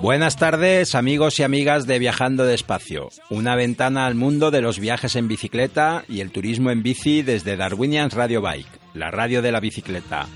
[0.00, 5.14] Buenas tardes amigos y amigas de Viajando Despacio, una ventana al mundo de los viajes
[5.16, 9.60] en bicicleta y el turismo en bici desde Darwinians Radio Bike, la radio de la
[9.60, 10.26] bicicleta.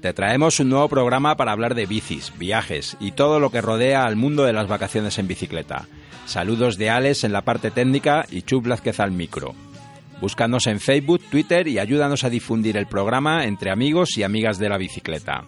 [0.00, 4.06] Te traemos un nuevo programa para hablar de bicis, viajes y todo lo que rodea
[4.06, 5.88] al mundo de las vacaciones en bicicleta.
[6.24, 9.54] Saludos de Alex en la parte técnica y Chup Blázquez al micro.
[10.20, 14.68] Búscanos en Facebook, Twitter y ayúdanos a difundir el programa entre amigos y amigas de
[14.68, 15.44] la bicicleta.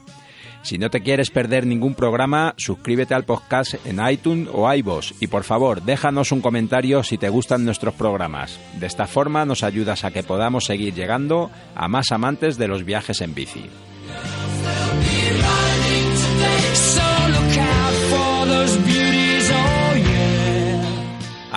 [0.63, 5.29] Si no te quieres perder ningún programa, suscríbete al podcast en iTunes o iVoox y
[5.29, 8.59] por favor déjanos un comentario si te gustan nuestros programas.
[8.79, 12.85] De esta forma nos ayudas a que podamos seguir llegando a más amantes de los
[12.85, 13.65] viajes en bici.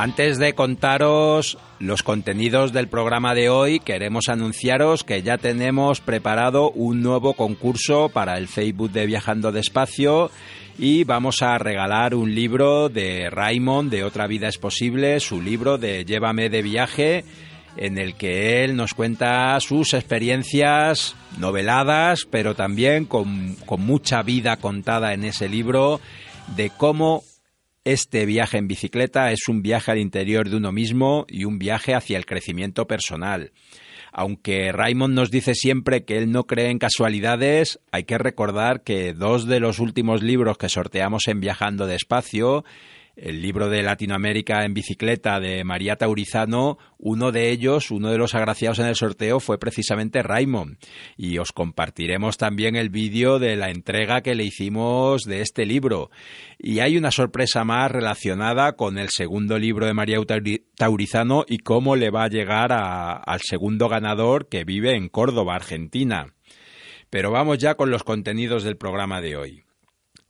[0.02, 6.72] Antes de contaros los contenidos del programa de hoy, queremos anunciaros que ya tenemos preparado
[6.72, 10.32] un nuevo concurso para el Facebook de Viajando Despacio
[10.80, 15.78] y vamos a regalar un libro de Raymond de Otra Vida es Posible, su libro
[15.78, 17.24] de Llévame de viaje,
[17.78, 24.58] en el que él nos cuenta sus experiencias noveladas, pero también con, con mucha vida
[24.58, 26.02] contada en ese libro
[26.56, 27.22] de cómo
[27.84, 31.96] este viaje en bicicleta es un viaje al interior de uno mismo y un viaje
[31.96, 33.52] hacia el crecimiento personal.
[34.12, 39.14] Aunque Raymond nos dice siempre que él no cree en casualidades, hay que recordar que
[39.14, 42.66] dos de los últimos libros que sorteamos en Viajando Despacio,
[43.22, 48.34] el libro de Latinoamérica en bicicleta de María Taurizano, uno de ellos, uno de los
[48.34, 50.78] agraciados en el sorteo fue precisamente Raymond.
[51.18, 56.10] Y os compartiremos también el vídeo de la entrega que le hicimos de este libro.
[56.58, 61.60] Y hay una sorpresa más relacionada con el segundo libro de María Tauri- Taurizano y
[61.60, 66.34] cómo le va a llegar al segundo ganador que vive en Córdoba, Argentina.
[67.12, 69.64] Pero vamos ya con los contenidos del programa de hoy.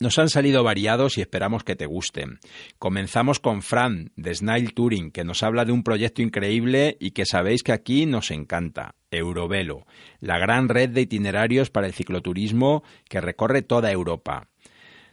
[0.02, 2.40] Nos han salido variados y esperamos que te gusten.
[2.80, 7.28] Comenzamos con Fran, de Snail Touring, que nos habla de un proyecto increíble y que
[7.28, 9.86] sabéis que aquí nos encanta, Eurovelo,
[10.20, 14.51] la gran red de itinerarios para el cicloturismo que recorre toda Europa.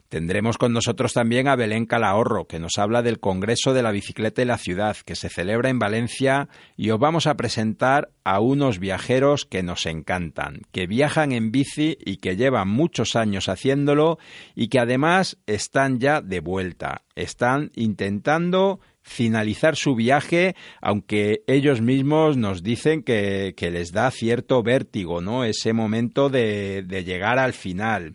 [0.09, 4.41] Tendremos con nosotros también a Belén Calahorro, que nos habla del Congreso de la Bicicleta
[4.41, 6.49] y la Ciudad, que se celebra en Valencia,
[6.79, 11.99] y os vamos a presentar a unos viajeros que nos encantan, que viajan en bici
[12.01, 14.19] y que llevan muchos años haciéndolo
[14.55, 22.37] y que además están ya de vuelta, están intentando finalizar su viaje, aunque ellos mismos
[22.37, 25.45] nos dicen que, que les da cierto vértigo, ¿no?
[25.45, 28.15] Ese momento de, de llegar al final.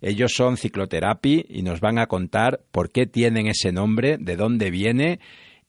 [0.00, 4.70] Ellos son Ciclotherapy y nos van a contar por qué tienen ese nombre, de dónde
[4.70, 5.20] viene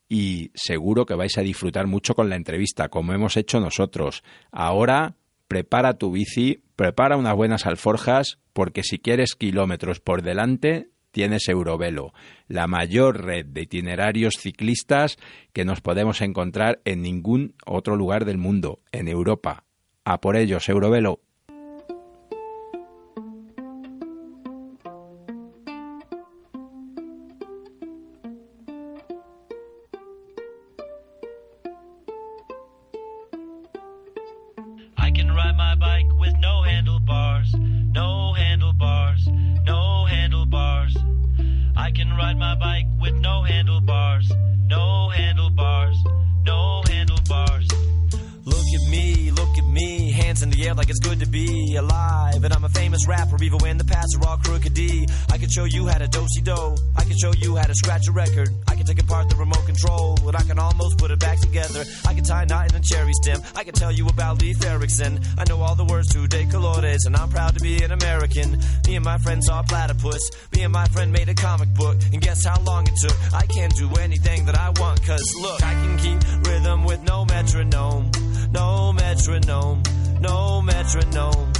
[0.08, 4.24] y seguro que vais a disfrutar mucho con la entrevista, como hemos hecho nosotros.
[4.52, 5.16] Ahora
[5.48, 12.14] prepara tu bici, prepara unas buenas alforjas, porque si quieres kilómetros por delante, tienes Eurovelo,
[12.48, 15.18] la mayor red de itinerarios ciclistas
[15.54, 19.66] que nos podemos encontrar en ningún otro lugar del mundo, en Europa.
[20.04, 21.20] A por ellos, Eurovelo.
[55.51, 56.75] Show you how to dosey do.
[56.95, 58.50] I can show you how to scratch a record.
[58.68, 61.83] I can take apart the remote control, and I can almost put it back together.
[62.07, 63.42] I can tie a knot in a cherry stem.
[63.56, 65.19] I can tell you about Leif Erikson.
[65.38, 68.59] I know all the words to De Colores, and I'm proud to be an American.
[68.88, 70.31] Me and my friend saw platypus.
[70.56, 73.33] Me and my friend made a comic book, and guess how long it took?
[73.33, 77.25] I can't do anything that I want, cause look, I can keep rhythm with no
[77.25, 78.09] metronome.
[78.51, 79.83] No metronome,
[80.21, 81.50] no metronome.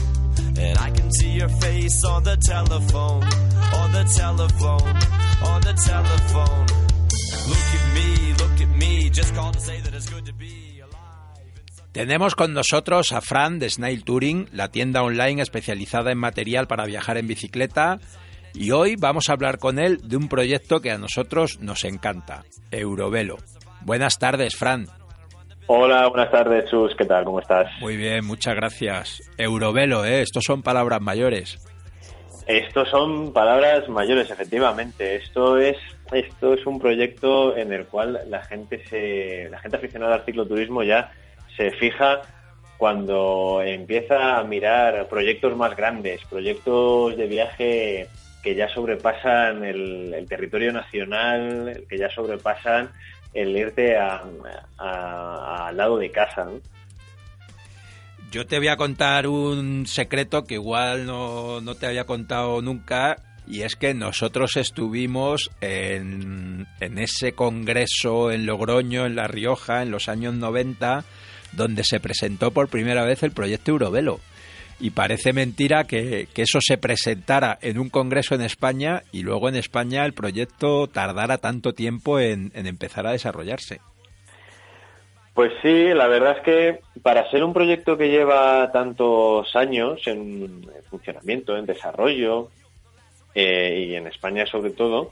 [11.92, 16.86] Tenemos con nosotros a Fran de Snail Touring, la tienda online especializada en material para
[16.86, 18.00] viajar en bicicleta.
[18.54, 22.46] Y hoy vamos a hablar con él de un proyecto que a nosotros nos encanta,
[22.72, 23.38] Eurovelo.
[23.82, 24.88] Buenas tardes, Fran.
[25.74, 26.94] Hola, buenas tardes, Chus.
[26.98, 27.24] ¿Qué tal?
[27.24, 27.72] ¿Cómo estás?
[27.80, 29.32] Muy bien, muchas gracias.
[29.38, 30.22] Eurovelo, ¿eh?
[30.22, 31.58] Estos son palabras mayores.
[32.46, 35.16] Estos son palabras mayores, efectivamente.
[35.16, 35.78] Esto es
[36.12, 40.84] esto es un proyecto en el cual la gente se la gente aficionada al cicloturismo
[40.84, 41.14] ya
[41.56, 42.20] se fija
[42.76, 48.10] cuando empieza a mirar proyectos más grandes, proyectos de viaje
[48.44, 52.90] que ya sobrepasan el, el territorio nacional, que ya sobrepasan
[53.34, 54.24] el irte a-
[54.78, 56.46] a- al lado de casa.
[56.46, 56.60] ¿no?
[58.32, 63.18] Yo te voy a contar un secreto que igual no, no te había contado nunca
[63.48, 69.92] y es que nosotros estuvimos en, en ese congreso en Logroño, en La Rioja, en
[69.92, 71.04] los años 90,
[71.52, 74.22] donde se presentó por primera vez el proyecto Eurovelo.
[74.82, 79.56] Y parece mentira que, eso se presentara en un congreso en España y luego en
[79.56, 83.80] España el proyecto tardara tanto tiempo en, empezar a desarrollarse.
[85.36, 90.66] Pues sí, la verdad es que para ser un proyecto que lleva tantos años en,
[90.76, 92.50] en funcionamiento, en desarrollo,
[93.34, 95.12] eh, y en España sobre todo,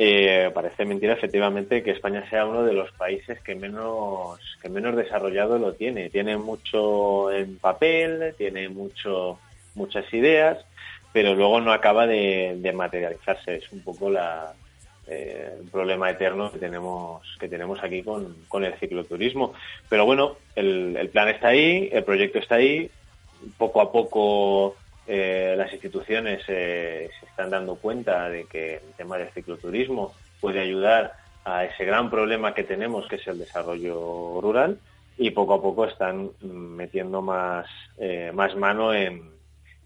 [0.00, 4.94] eh, parece mentira efectivamente que España sea uno de los países que menos, que menos
[4.94, 6.08] desarrollado lo tiene.
[6.08, 9.40] Tiene mucho en papel, tiene mucho,
[9.74, 10.64] muchas ideas,
[11.12, 13.56] pero luego no acaba de, materializarse.
[13.56, 14.52] Es un poco la,
[15.08, 19.52] eh, el problema eterno que tenemos que tenemos aquí con, con el cicloturismo.
[19.88, 22.88] Pero bueno, el plan está ahí, el proyecto está ahí,
[23.56, 24.76] poco a poco
[25.08, 30.60] eh, las instituciones eh, se están dando cuenta de que el tema del cicloturismo puede
[30.60, 31.14] ayudar
[31.44, 34.78] a ese gran problema que tenemos, que es el desarrollo rural,
[35.16, 37.66] y poco a poco están mm, metiendo más,
[37.96, 39.32] eh, más mano en,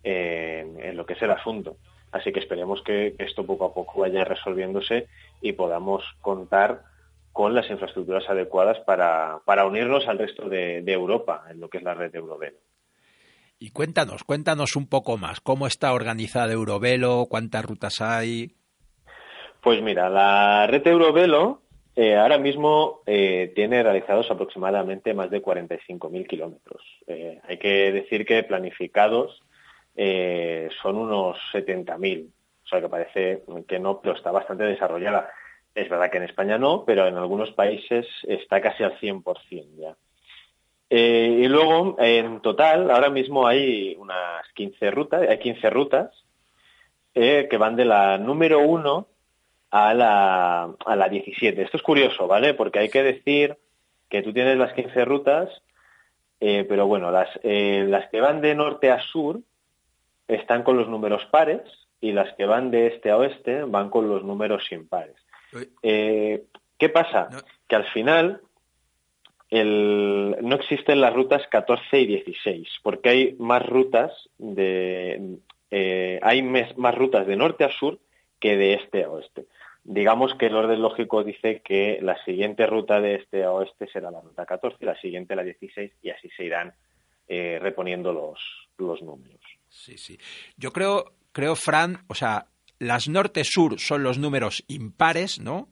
[0.03, 1.77] en- lo que es el asunto.
[2.11, 5.07] Así que esperemos que, que esto poco a poco vaya resolviéndose
[5.41, 6.83] y podamos contar
[7.33, 11.79] con las infraestructuras adecuadas para, para unirnos al resto de, de Europa en lo que
[11.79, 12.59] es la red de Eurovelo.
[13.63, 17.27] Y cuéntanos, cuéntanos un poco más, ¿cómo está organizada Eurovelo?
[17.31, 18.57] ¿Cuántas rutas hay?
[19.61, 21.63] Pues mira, la red Eurovelo
[21.95, 26.83] eh, ahora mismo eh, tiene realizados aproximadamente más de 45.000 kilómetros.
[27.07, 29.41] Eh, hay que decir que planificados
[30.83, 32.31] son unos 70.000,
[32.65, 35.31] o sea que parece que no, pero está bastante desarrollada.
[35.73, 39.95] Es verdad que en España no, pero en algunos países está casi al 100% ya.
[40.95, 46.11] Eh, y luego, en total, ahora mismo hay unas 15 rutas, hay 15 rutas
[47.15, 49.07] eh, que van de la número 1
[49.71, 51.63] a la, a la 17.
[51.63, 52.53] Esto es curioso, ¿vale?
[52.53, 53.57] Porque hay que decir
[54.11, 55.49] que tú tienes las 15 rutas,
[56.41, 59.41] eh, pero bueno, las, eh, las que van de norte a sur
[60.29, 61.63] están con los números pares
[62.03, 65.17] y las que van de este a oeste van con los números impares.
[65.83, 66.45] Eh,
[66.77, 67.31] ¿Qué pasa?
[67.33, 67.39] No.
[67.67, 68.43] Que al final
[69.53, 75.39] no existen las rutas 14 y 16, porque hay más rutas de
[75.71, 77.99] eh, hay más rutas de norte a sur
[78.41, 79.47] que de este a oeste.
[79.85, 84.11] Digamos que el orden lógico dice que la siguiente ruta de este a oeste será
[84.11, 86.73] la ruta 14, la siguiente la 16 y así se irán
[87.29, 88.39] eh, reponiendo los,
[88.79, 89.41] los números.
[89.69, 90.19] Sí, sí.
[90.57, 92.47] Yo creo, creo, Fran, o sea,
[92.79, 95.69] las norte-sur son los números impares, ¿no?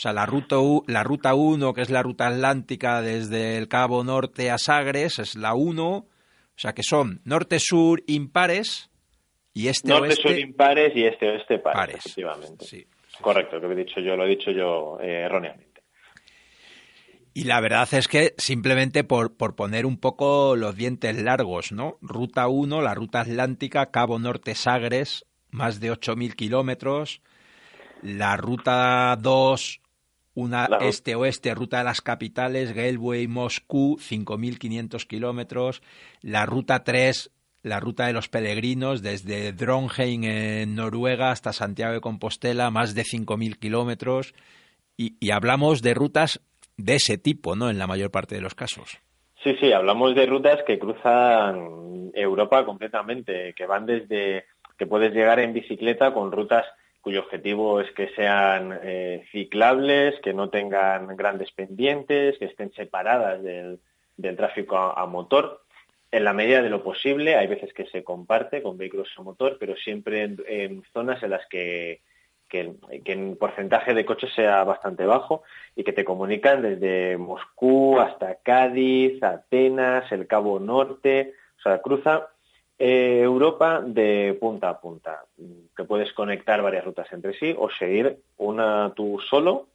[0.00, 3.68] O sea, la ruta, U- la ruta 1, que es la ruta atlántica desde el
[3.68, 5.86] Cabo Norte a Sagres, es la 1.
[5.88, 6.06] O
[6.56, 8.88] sea, que son norte-sur impares
[9.52, 11.96] y este Norte, oeste sur impares y este oeste pares, pares.
[12.06, 12.64] efectivamente.
[12.64, 12.86] Sí.
[13.20, 15.82] Correcto, lo que he dicho yo, lo he dicho yo eh, erróneamente.
[17.34, 21.98] Y la verdad es que simplemente por, por poner un poco los dientes largos, ¿no?
[22.00, 27.20] Ruta 1, la ruta atlántica, Cabo Norte Sagres, más de 8.000 kilómetros.
[28.02, 29.79] La ruta 2,
[30.40, 35.82] una este-oeste, ruta de las capitales, Gateway, Moscú, 5.500 kilómetros.
[36.22, 37.30] La ruta 3,
[37.62, 43.02] la ruta de los peregrinos, desde Dronheim en Noruega hasta Santiago de Compostela, más de
[43.02, 44.34] 5.000 kilómetros.
[44.96, 46.40] Y, y hablamos de rutas
[46.76, 47.70] de ese tipo, ¿no?
[47.70, 48.98] En la mayor parte de los casos.
[49.42, 54.44] Sí, sí, hablamos de rutas que cruzan Europa completamente, que van desde
[54.78, 56.64] que puedes llegar en bicicleta con rutas
[57.00, 63.42] cuyo objetivo es que sean eh, ciclables, que no tengan grandes pendientes, que estén separadas
[63.42, 63.80] del,
[64.36, 65.62] tráfico a, motor.
[66.10, 69.56] En la medida de lo posible, hay veces que se comparte con vehículos a motor,
[69.58, 72.00] pero siempre en zonas en las que
[72.50, 72.76] que,
[73.06, 75.42] el porcentaje de coches sea bastante bajo
[75.74, 82.28] y que te comunican desde Moscú hasta Cádiz, Atenas, el Cabo Norte, o sea, cruza
[82.80, 85.24] eh, Europa de punta a punta,
[85.76, 89.68] que puedes conectar varias rutas entre sí o seguir una tú solo,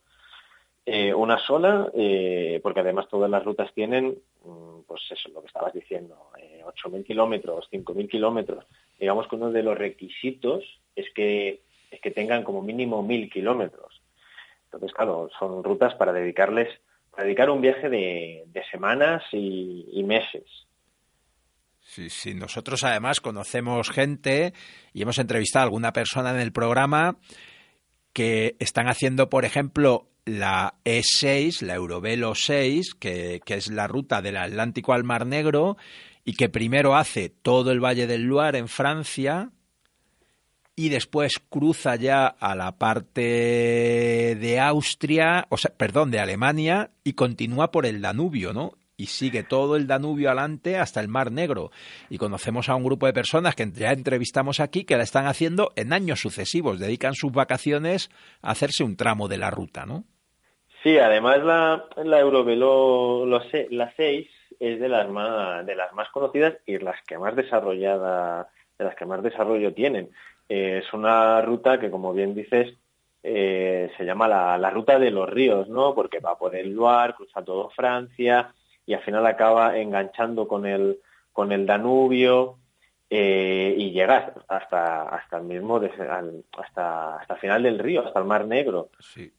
[0.86, 5.48] eh, una sola, eh, porque además todas las rutas tienen, mm, pues eso, lo que
[5.48, 6.18] estabas diciendo,
[6.66, 8.66] 8.000 kilómetros, 5.000 kilómetros.
[9.00, 10.64] Digamos que uno de los requisitos
[10.96, 11.62] es que
[11.96, 14.02] es que tengan como mínimo mil kilómetros.
[14.66, 16.70] Entonces, claro, son rutas para dedicarles,
[17.12, 20.65] para dedicar un viaje de, semanas y, meses.
[21.88, 24.54] Sí, sí, nosotros además conocemos gente
[24.92, 27.18] y hemos entrevistado a alguna persona en el programa
[28.12, 34.24] que están haciendo, por ejemplo, la E6, la Eurovelo 6, que, que, es la ruta
[34.24, 35.78] del Atlántico al Mar Negro,
[36.26, 39.52] y que primero hace todo el Valle del Loire en Francia,
[40.76, 43.22] y después cruza ya a la parte
[44.36, 48.74] de Austria, o sea, perdón, de Alemania y continúa por el Danubio, ¿no?
[48.98, 51.72] Y sigue todo el Danubio adelante hasta el Mar Negro.
[52.10, 55.72] Y conocemos a un grupo de personas que ya entrevistamos aquí que la están haciendo
[55.76, 58.10] en años sucesivos, dedican sus vacaciones
[58.42, 60.06] a hacerse un tramo de la ruta, ¿no?
[60.84, 66.56] Sí, además la, la Eurovelo la 6 es de las más de las más conocidas
[66.66, 70.10] y las que más desarrollada de las que más desarrollo tienen.
[70.50, 72.78] Eh, es una ruta que, como bien dices,
[73.24, 75.96] eh, se llama la, ruta de los ríos, ¿no?
[75.96, 78.54] Porque va por el Loire, cruza todo Francia
[78.86, 81.00] y al final acaba enganchando con el,
[81.34, 82.58] con el Danubio
[83.10, 85.82] eh, y llega hasta, hasta el mismo,
[86.58, 88.90] hasta, hasta el final del río, hasta el Mar Negro.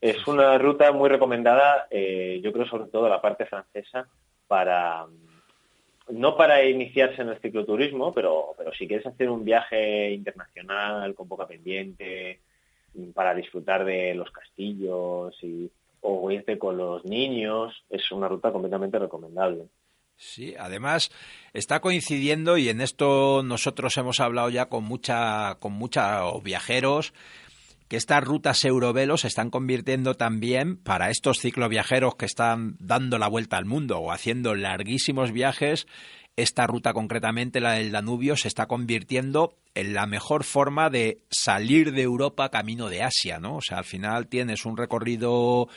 [0.01, 4.07] es una ruta muy recomendada, yo creo sobre todo la parte francesa,
[4.47, 5.07] para,
[6.09, 11.29] no para iniciarse en el cicloturismo, pero, pero si quieres hacer un viaje internacional con
[11.29, 12.41] poca pendiente,
[13.15, 15.71] para disfrutar de los castillos y,
[16.07, 19.65] o con los niños, es una ruta completamente recomendable.
[20.17, 21.11] Sí, además
[21.53, 27.13] está coincidiendo y en esto nosotros hemos hablado ya con mucha con muchos viajeros
[27.89, 33.29] que estas rutas eurovelos se están convirtiendo también para estos cicloviajeros que están dando la
[33.29, 35.87] vuelta al mundo o haciendo larguísimos viajes.
[36.37, 41.93] Esta ruta concretamente, la del Danubio, se está convirtiendo en la mejor forma de salir
[41.93, 43.57] de Europa camino de Asia, ¿no?
[43.57, 45.69] O sea, al final tienes un recorrido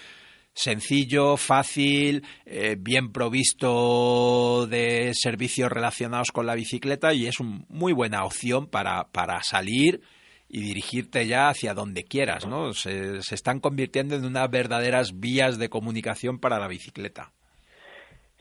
[0.53, 7.93] sencillo, fácil, eh, bien provisto de servicios relacionados con la bicicleta y es una muy
[7.93, 10.01] buena opción para, para salir
[10.49, 12.73] y dirigirte ya hacia donde quieras, ¿no?
[12.73, 17.31] Se, están convirtiendo en unas verdaderas vías de comunicación para la bicicleta.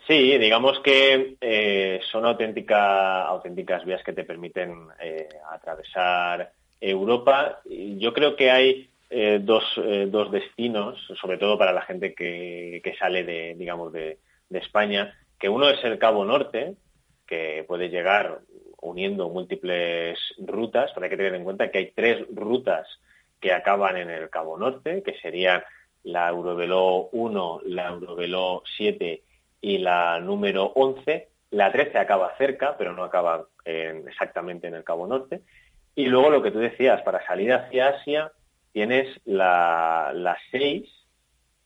[0.09, 6.51] Sí, digamos que eh, son auténtica, auténticas vías que te permiten eh, atravesar
[6.81, 7.61] Europa.
[7.67, 9.65] Yo creo que hay eh, dos,
[10.07, 14.17] dos, destinos, sobre todo para la gente que, que sale de, digamos, de,
[14.49, 16.77] de, España, que uno es el Cabo Norte,
[17.27, 18.39] que puede llegar
[18.81, 22.89] uniendo múltiples rutas, pero hay que tener en cuenta que hay tres rutas
[23.43, 25.63] que acaban en el Cabo Norte, que serían
[26.05, 29.25] la Eurovelo 1, la Eurovelo 7
[29.61, 31.29] y la número 11.
[31.51, 35.43] La 13 acaba cerca, pero no acaba exactamente en el Cabo Norte.
[35.95, 38.33] Y luego lo que tú decías, para salir hacia Asia,
[38.73, 40.89] tienes la, la 6,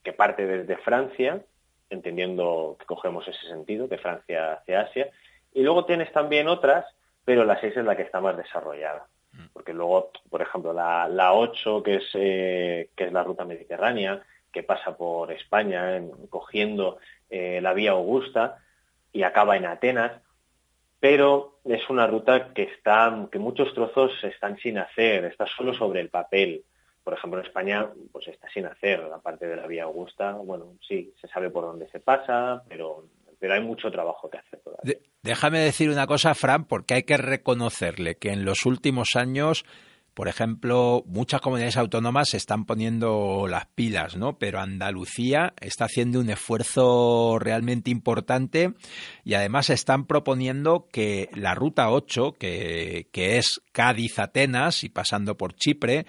[0.03, 1.43] que parte desde Francia,
[1.91, 5.11] entendiendo que cogemos ese sentido, de Francia hacia Asia.
[5.53, 6.87] Y luego tienes también otras
[7.25, 9.07] pero la 6 es la que está más desarrollada.
[9.33, 9.47] Mm.
[9.53, 14.23] Porque luego, por ejemplo, la, la 8, que es, eh, que es la ruta mediterránea,
[14.53, 16.99] que pasa por España, cogiendo
[17.31, 18.59] eh, la vía Augusta
[19.13, 20.13] y acaba en Atenas,
[21.01, 26.01] pero es una ruta que está, que muchos trozos están sin hacer, está solo sobre
[26.01, 26.65] el papel.
[27.03, 30.33] Por ejemplo, en España, pues está sin hacer la parte de la vía Augusta.
[30.33, 33.05] Bueno, sí, se sabe por dónde se pasa, pero
[33.43, 34.99] pero hay mucho trabajo que hacer todavía.
[35.21, 39.65] déjame decir una cosa, Fran, porque hay que reconocerle que en los últimos años
[40.15, 44.39] por ejemplo, muchas comunidades autónomas se están poniendo las pilas, ¿no?
[44.39, 48.75] Pero Andalucía está haciendo un esfuerzo realmente importante
[49.25, 55.55] y además están proponiendo que la ruta 8, que, que es Cádiz-Atenas y pasando por
[55.55, 56.05] Chipre,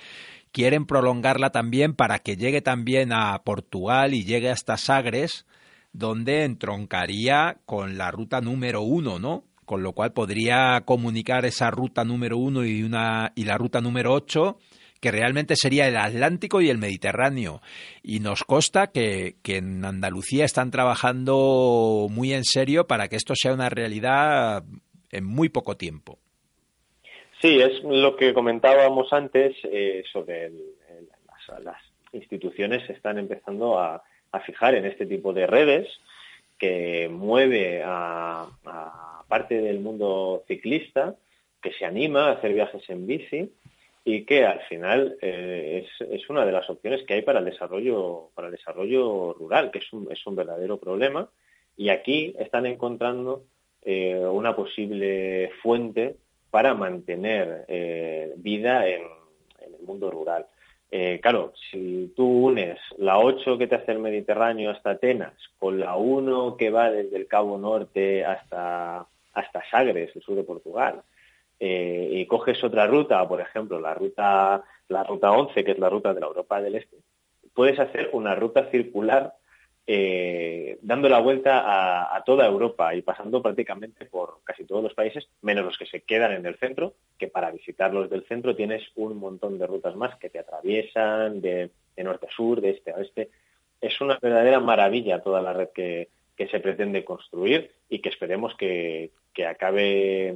[0.52, 5.46] quieren prolongarla también para que llegue también a Portugal y llegue hasta Sagres,
[5.94, 9.46] donde entroncaría con la ruta número uno, ¿no?
[9.66, 14.14] Con lo cual podría comunicar esa ruta número uno y, una, y la ruta número
[14.14, 14.58] ocho,
[15.02, 17.62] que realmente sería el Atlántico y el Mediterráneo.
[18.02, 23.34] Y nos consta que, que, en Andalucía están trabajando muy en serio para que esto
[23.36, 24.64] sea una realidad
[25.12, 26.20] en muy poco tiempo.
[27.42, 30.50] Sí, es lo que comentábamos antes eh, sobre
[31.62, 31.78] las,
[32.14, 34.02] instituciones están empezando a,
[34.32, 35.88] a, fijar en este tipo de redes
[36.60, 38.48] que mueve a
[39.34, 41.16] parte del mundo ciclista
[41.60, 43.52] que se anima a hacer viajes en bici
[44.06, 47.46] y que al final eh, es, es, una de las opciones que hay para el
[47.46, 51.28] desarrollo para el desarrollo rural que es un, es un verdadero problema
[51.76, 53.46] y aquí están encontrando
[53.82, 56.18] eh, una posible fuente
[56.52, 59.02] para mantener eh, vida en,
[59.66, 60.46] en, el mundo rural.
[61.24, 65.96] Claro, si tú unes la 8 que te hace el Mediterráneo hasta Atenas con la
[65.96, 71.02] 1 que va desde el Cabo Norte hasta hasta Sagres, el sur de Portugal,
[71.60, 75.90] eh, y coges otra ruta, por ejemplo, la ruta, la ruta 11, que es la
[75.90, 76.98] ruta de la Europa del Este,
[77.54, 79.36] puedes hacer una ruta circular
[79.86, 85.28] eh, dando la vuelta a, toda Europa y pasando prácticamente por casi todos los países,
[85.42, 89.18] menos los que se quedan en el centro, que para visitarlos del centro tienes un
[89.18, 92.96] montón de rutas más que te atraviesan de, de norte a sur, de este a
[92.96, 93.30] oeste.
[93.82, 98.56] Es una verdadera maravilla toda la red que, que se pretende construir y que esperemos
[98.58, 100.36] que, que acabe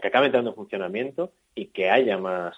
[0.00, 2.56] que acabe entrando en funcionamiento y que haya más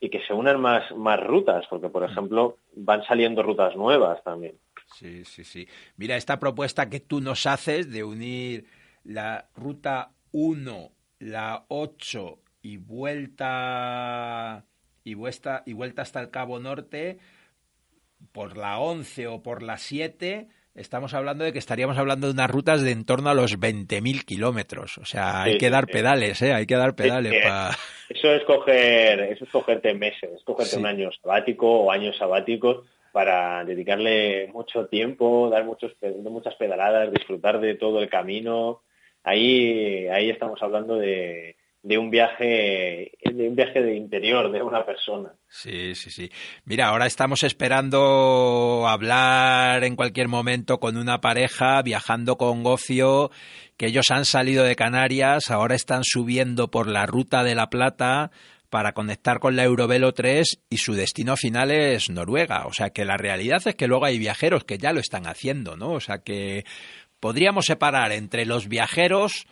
[0.00, 2.12] y que se unan más más rutas porque por mm.
[2.12, 4.56] ejemplo van saliendo rutas nuevas también
[4.94, 8.66] sí sí sí mira esta propuesta que tú nos haces de unir
[9.04, 10.90] la ruta 1
[11.20, 14.64] la 8 y vuelta
[15.04, 17.18] y vuelta y vuelta hasta el Cabo Norte
[18.32, 22.50] por la 11 o por la 7 estamos hablando de que estaríamos hablando de unas
[22.50, 24.98] rutas de en torno a los 20.000 kilómetros.
[24.98, 25.92] O sea, hay sí, que dar sí.
[25.92, 26.52] pedales, ¿eh?
[26.52, 27.70] Hay que dar pedales sí, para...
[28.08, 32.86] Eso es coger, eso es cogerte meses, es cogerte un año sabático o años sabáticos
[33.12, 35.92] para dedicarle mucho tiempo, dar muchos,
[36.22, 38.82] muchas pedaladas, disfrutar de todo el camino.
[39.24, 44.84] Ahí, ahí estamos hablando de, de un viaje de un viaje de interior de una
[44.84, 45.32] persona.
[45.48, 46.30] Sí, sí, sí.
[46.64, 53.30] Mira, ahora estamos esperando hablar en cualquier momento con una pareja viajando con Gocio,
[53.76, 58.30] que ellos han salido de Canarias, ahora están subiendo por la ruta de la Plata
[58.68, 62.66] para conectar con la Eurovelo 3 y su destino final es Noruega.
[62.66, 65.76] O sea que la realidad es que luego hay viajeros que ya lo están haciendo,
[65.76, 65.92] ¿no?
[65.92, 66.64] O sea que
[67.18, 69.46] podríamos separar entre los viajeros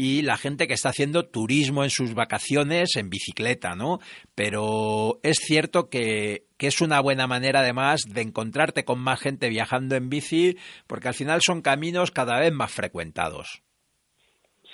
[0.00, 3.98] y la gente que está haciendo turismo en sus vacaciones en bicicleta, ¿no?
[4.34, 9.50] Pero es cierto que, que, es una buena manera además de encontrarte con más gente
[9.50, 13.62] viajando en bici, porque al final son caminos cada vez más frecuentados.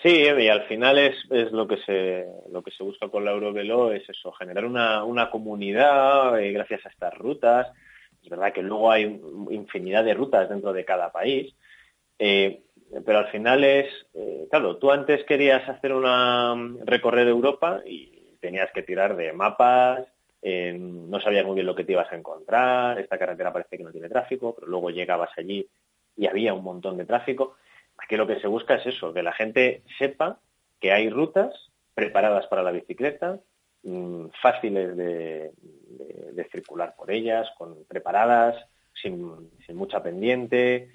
[0.01, 3.33] Sí, y al final es, es lo que se lo que se busca con la
[3.33, 7.67] Eurovelo es eso, generar una, una comunidad eh, gracias a estas rutas.
[8.23, 11.53] Es verdad que luego hay infinidad de rutas dentro de cada país.
[12.17, 12.61] Eh,
[13.05, 18.37] pero al final es, eh, claro, tú antes querías hacer una mm, recorrer Europa y
[18.41, 20.07] tenías que tirar de mapas,
[20.43, 23.85] eh, no sabías muy bien lo que te ibas a encontrar, esta carretera parece que
[23.85, 25.69] no tiene tráfico, pero luego llegabas allí
[26.17, 27.57] y había un montón de tráfico.
[27.99, 30.39] Aquí lo que se busca es eso, que la gente sepa
[30.81, 31.53] que hay rutas
[31.95, 33.41] preparadas para la bicicleta,
[33.83, 35.53] mmm, fáciles de,
[36.53, 38.57] circular por ellas, con, preparadas,
[39.03, 40.91] sin mucha pendiente,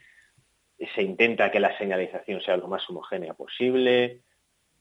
[0.96, 4.22] se intenta que la señalización sea lo más homogénea posible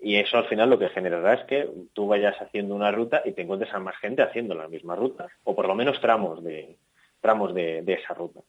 [0.00, 3.32] y eso al final lo que generará es que tú vayas haciendo una ruta y
[3.32, 6.76] te encuentres a más gente haciendo la misma ruta o por lo menos tramos de
[7.20, 8.40] tramos de, de esa ruta.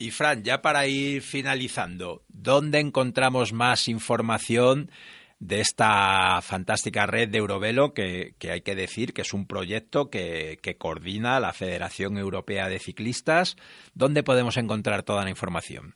[0.00, 4.92] Y Fran, ya para ir finalizando, ¿dónde encontramos más información
[5.40, 10.10] de esta fantástica red de Eurovelo que, que, hay que decir que es un proyecto
[10.10, 13.56] que, que, coordina la Federación Europea de Ciclistas.
[13.94, 15.94] ¿Dónde podemos encontrar toda la información?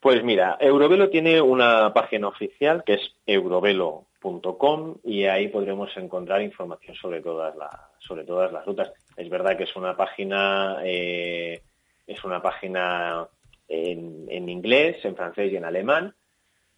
[0.00, 6.96] Pues mira, Eurovelo tiene una página oficial que es eurovelo.com y ahí podremos encontrar información
[6.96, 8.92] sobre todas, la, sobre todas las rutas.
[9.16, 11.62] Es verdad que es una página, eh,
[12.04, 13.28] es una página
[13.68, 16.16] en, en inglés, en francés y en alemán,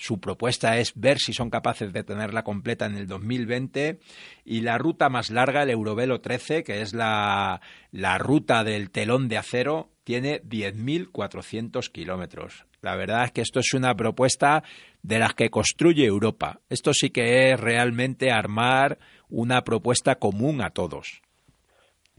[0.00, 3.98] Su propuesta es ver si son capaces de tenerla completa en el 2020
[4.46, 7.60] y la ruta más larga, el Eurovelo 13, que es la,
[7.92, 12.64] la ruta del telón de acero, tiene 10.400 kilómetros.
[12.80, 14.62] La verdad es que esto es una propuesta
[15.02, 16.60] de las que construye Europa.
[16.70, 18.96] Esto sí que es realmente armar
[19.28, 21.20] una propuesta común a todos.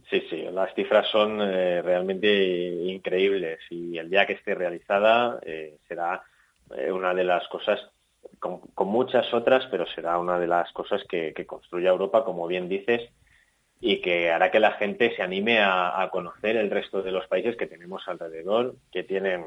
[0.08, 2.28] Sí, sí, las cifras son eh, realmente
[2.86, 6.22] increíbles y el día que esté realizada eh, será
[6.78, 7.80] eh, una de las cosas,
[8.40, 13.10] con, muchas otras, pero será una de las cosas que, construye Europa, como bien dices,
[13.80, 17.56] y que hará que la gente se anime a, conocer el resto de los países
[17.56, 19.46] que tenemos alrededor, que tienen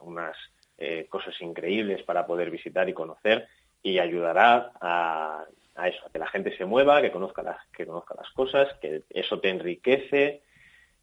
[0.00, 0.36] unas
[0.78, 3.46] eh, cosas increíbles para poder visitar y conocer
[3.82, 5.44] y ayudará a,
[5.84, 9.02] eso, a que la gente se mueva, que conozca las, que conozca las cosas, que
[9.10, 10.42] eso te enriquece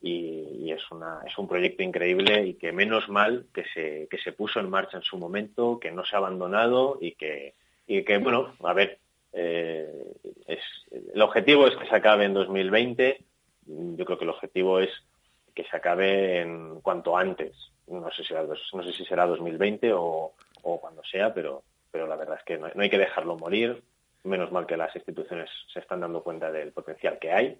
[0.02, 4.32] y, es, una, es un proyecto increíble y que menos mal que se, que se
[4.32, 7.56] puso en marcha en su momento, que no se ha abandonado y que,
[7.88, 9.00] y que bueno, a ver,
[9.34, 10.14] eh,
[10.48, 10.60] es,
[11.14, 13.24] el objetivo es que se acabe en 2020.
[13.66, 14.90] Yo creo que el objetivo es
[15.54, 17.56] que se acabe en cuanto antes.
[17.88, 22.16] No sé si será, no sé si será 2020 o, cuando sea, pero, pero la
[22.16, 23.84] verdad es que no, hay que dejarlo morir.
[24.24, 27.58] Menos mal que las instituciones se están dando cuenta del potencial que hay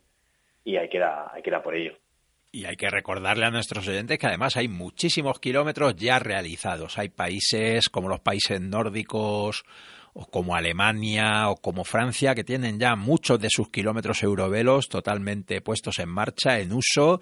[0.64, 1.96] y hay que hay que ir a por ello.
[2.52, 6.98] Y hay que recordarle a nuestros oyentes que además hay muchísimos kilómetros ya realizados.
[6.98, 9.64] Hay países como los países nórdicos
[10.14, 15.62] o como Alemania o como Francia, que tienen ya muchos de sus kilómetros eurovelos totalmente
[15.62, 17.22] puestos en marcha, en uso.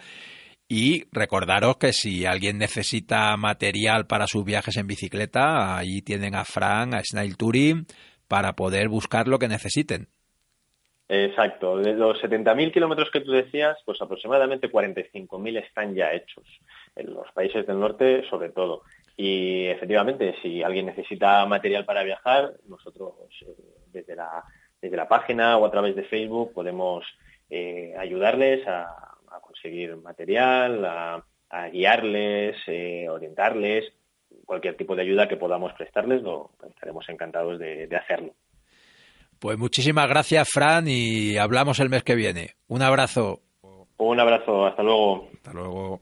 [0.69, 6.45] Y recordaros que si alguien necesita material para sus viajes en bicicleta, ahí tienen a
[6.45, 7.85] Fran, a Snail Touring,
[8.29, 10.07] para poder buscar lo que necesiten.
[11.09, 11.77] Exacto.
[11.77, 16.45] De los 70.000 kilómetros que tú decías, pues aproximadamente 45.000 están ya hechos.
[16.95, 18.83] En los países del norte, sobre todo.
[19.15, 23.55] Y efectivamente, si alguien necesita material para viajar, nosotros eh,
[23.91, 24.43] desde, la,
[24.81, 27.05] desde la página o a través de Facebook podemos
[27.49, 31.23] eh, ayudarles a, conseguir material, a,
[31.71, 33.91] guiarles, eh, orientarles,
[34.45, 38.33] cualquier tipo de ayuda que podamos prestarles, lo, estaremos encantados de, de hacerlo.
[39.39, 42.55] Pues muchísimas gracias, Fran, y hablamos el mes que viene.
[42.67, 43.41] Un abrazo.
[43.97, 45.27] Un abrazo, hasta luego.
[45.33, 46.01] Hasta luego.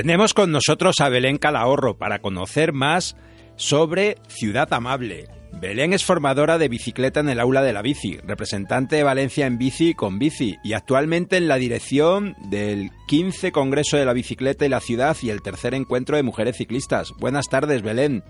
[0.00, 3.16] Tenemos con nosotros a Belén Calahorro para conocer más
[3.56, 5.26] sobre Ciudad Amable.
[5.60, 9.58] Belén es formadora de bicicleta en el aula de la bici, representante de Valencia en
[9.58, 14.68] bici con bici y actualmente en la dirección del 15 Congreso de la Bicicleta y
[14.68, 17.10] la Ciudad y el tercer encuentro de mujeres ciclistas.
[17.18, 18.22] Buenas tardes, Belén.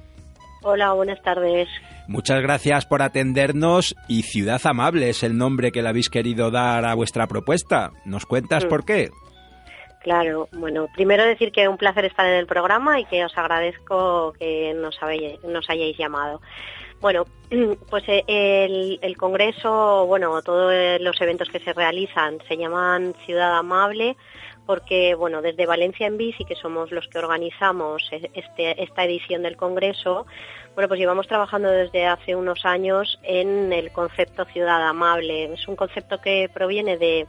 [0.63, 1.69] Hola, buenas tardes.
[2.07, 6.87] Muchas gracias por atendernos y Ciudad Amable es el nombre que le habéis querido dar
[6.87, 7.91] a vuestra propuesta.
[8.07, 8.69] ¿Nos cuentas Mm.
[8.69, 9.11] por qué?
[10.03, 14.33] Claro, bueno, primero decir que un placer estar en el programa y que os agradezco
[14.39, 16.41] que nos, habéis- hayáis llamado.
[17.01, 17.25] Bueno,
[17.91, 23.15] pues eh, el, el Congreso, bueno, todos eh, los eventos que se realizan se llaman
[23.27, 24.17] Ciudad Amable
[24.67, 29.43] porque, bueno, desde Valencia en Bici, que somos los que organizamos e- este- esta edición
[29.43, 30.27] del Congreso,
[30.75, 35.55] bueno, pues llevamos trabajando desde hace unos años en el concepto Ciudad Amable.
[35.55, 37.27] Es un concepto que proviene de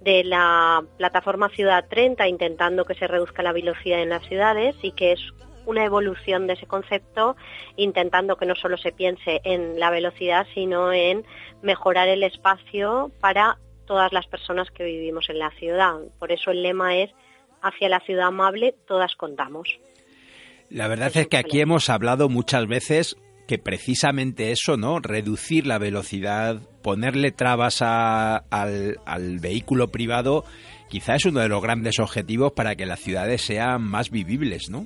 [0.00, 4.92] de la plataforma Ciudad 30 intentando que se reduzca la velocidad en las ciudades y
[4.92, 5.20] que es
[5.66, 7.36] una evolución de ese concepto
[7.76, 11.24] intentando que no solo se piense en la velocidad sino en
[11.62, 15.94] mejorar el espacio para todas las personas que vivimos en la ciudad.
[16.18, 17.10] Por eso el lema es
[17.62, 19.78] hacia la ciudad amable todas contamos.
[20.70, 23.16] La verdad es que aquí hemos hablado muchas veces
[23.48, 25.00] que precisamente eso, ¿no?
[25.00, 30.44] Reducir la velocidad, ponerle trabas a- al, al vehículo privado,
[30.88, 34.82] quizá es uno de los grandes objetivos para que las ciudades sean más vivibles, ¿no?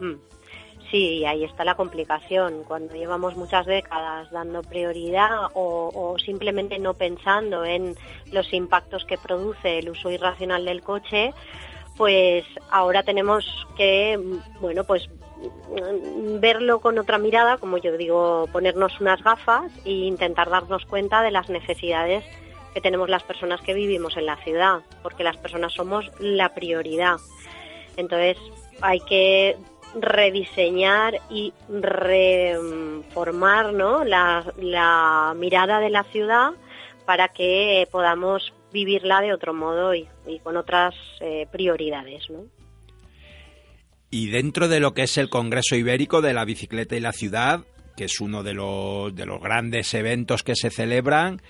[0.00, 0.14] Mm.
[0.90, 2.62] Sí, ahí está la complicación.
[2.66, 7.96] Cuando llevamos muchas décadas dando prioridad o, o simplemente no pensando en
[8.32, 11.32] los impactos que produce el uso irracional del coche,
[11.96, 13.44] pues ahora tenemos
[13.76, 14.16] que,
[14.60, 15.08] bueno, pues
[16.40, 21.30] verlo con otra mirada, como yo digo, ponernos unas gafas e intentar darnos cuenta de
[21.30, 22.24] las necesidades
[22.74, 27.16] que tenemos las personas que vivimos en la ciudad, porque las personas somos la prioridad.
[27.96, 28.36] Entonces
[28.82, 29.56] hay que
[29.98, 34.04] rediseñar y reformar ¿no?
[34.04, 36.50] la, mirada de la ciudad
[37.06, 42.28] para que podamos vivirla de otro modo y, y con otras eh, prioridades.
[42.28, 42.44] ¿no?
[44.18, 47.66] Y dentro de lo que es el Congreso Ibérico de la Bicicleta y la Ciudad,
[47.98, 51.42] que es uno de los, de los grandes eventos que se celebran,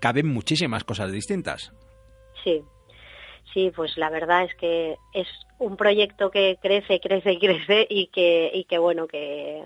[0.00, 1.72] caben muchísimas cosas distintas.
[2.44, 2.60] Sí,
[3.54, 5.26] sí, pues la verdad es que es
[5.58, 9.62] un proyecto que crece, crece y crece y que, y que bueno, que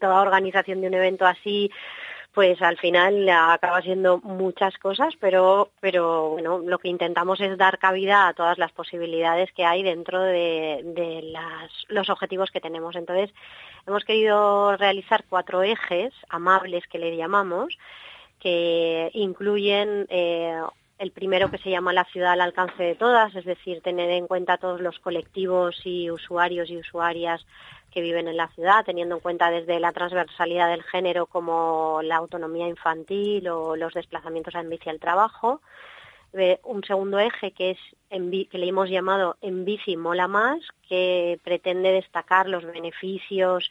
[0.00, 1.70] toda organización de un evento así
[2.32, 7.78] pues al final acaba siendo muchas cosas, pero, pero bueno, lo que intentamos es dar
[7.78, 11.34] cabida a todas las posibilidades que hay dentro de,
[11.88, 12.94] los objetivos que tenemos.
[12.94, 13.34] Entonces,
[13.86, 17.76] hemos querido realizar cuatro ejes amables que le llamamos,
[18.38, 20.60] que incluyen eh,
[21.00, 24.28] el primero que se llama la ciudad al alcance de todas, es decir, tener en
[24.28, 27.44] cuenta todos los colectivos y usuarios y usuarias
[27.90, 32.16] que viven en la ciudad, teniendo en cuenta desde la transversalidad del género como la
[32.16, 35.60] autonomía infantil o los desplazamientos en bici al trabajo.
[36.32, 37.76] Eh, un segundo eje que
[38.10, 43.70] le hemos llamado en bici mola más, que pretende destacar los beneficios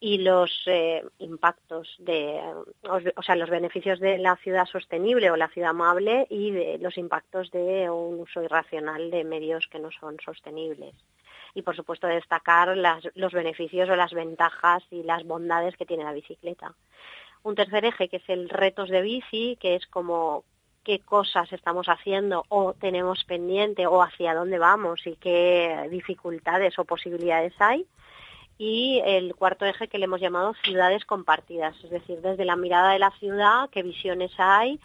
[0.00, 2.40] y los eh, impactos de,
[2.82, 6.98] o sea, los beneficios de la ciudad sostenible o la ciudad amable y de los
[6.98, 10.94] impactos de un uso irracional de medios que no son sostenibles
[11.54, 16.12] y por supuesto destacar los beneficios o las ventajas y las bondades que tiene la
[16.12, 16.74] bicicleta.
[17.42, 20.44] Un tercer eje que es el retos de bici, que es como
[20.82, 26.84] qué cosas estamos haciendo o tenemos pendiente o hacia dónde vamos y qué dificultades o
[26.84, 27.86] posibilidades hay.
[28.56, 32.92] Y el cuarto eje que le hemos llamado ciudades compartidas, es decir, desde la mirada
[32.92, 34.78] de la ciudad, qué visiones hay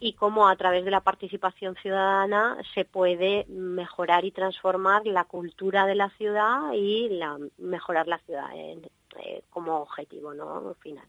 [0.00, 5.86] y cómo a través de la participación ciudadana se puede mejorar y transformar la cultura
[5.86, 8.84] de la ciudad y la, mejorar la ciudad en-
[9.24, 11.06] eh, como objetivo no final.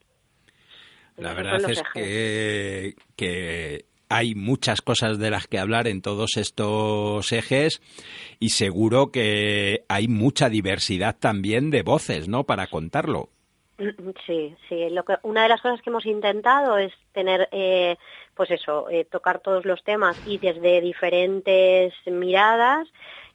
[1.17, 7.32] La verdad es que, que hay muchas cosas de las que hablar en todos estos
[7.32, 7.82] ejes
[8.39, 12.43] y seguro que hay mucha diversidad también de voces, ¿no?
[12.43, 13.30] Para contarlo.
[14.25, 14.89] Sí, sí.
[14.89, 17.97] Lo que, una de las cosas que hemos intentado es tener, eh,
[18.33, 22.88] pues eso, eh, tocar todos los temas y desde diferentes miradas,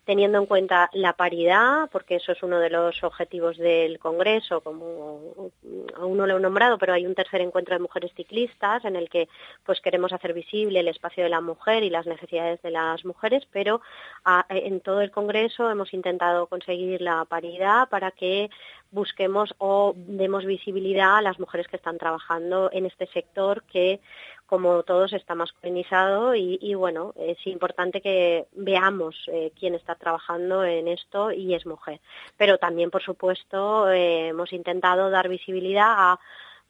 [0.04, 5.50] teniendo en cuenta la paridad, porque eso es uno de los objetivos del Congreso, como
[5.96, 9.08] aún no lo he nombrado, pero hay un tercer encuentro de mujeres ciclistas en el
[9.10, 9.28] que
[9.64, 13.46] pues queremos hacer visible el espacio de la mujer y las necesidades de las mujeres,
[13.52, 13.82] pero
[14.24, 18.48] a- en todo el Congreso hemos intentado conseguir la paridad para que
[18.90, 24.00] busquemos o demos visibilidad a las mujeres que están trabajando en este sector que
[24.46, 30.88] como todos está masculinizado y, bueno, es importante que veamos eh, quién está trabajando en
[30.88, 32.00] esto y es mujer.
[32.36, 36.20] Pero también, por supuesto, eh, hemos intentado dar visibilidad a,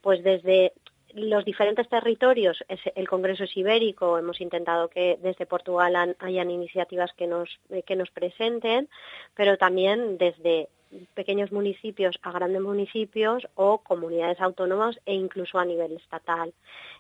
[0.02, 0.74] pues desde
[1.14, 7.26] los diferentes territorios, el Congreso es ibérico, hemos intentado que desde Portugal hayan iniciativas que
[7.26, 8.88] nos, que nos presenten,
[9.34, 10.68] pero también desde
[11.14, 16.52] pequeños municipios a grandes municipios o comunidades autónomas e incluso a nivel estatal.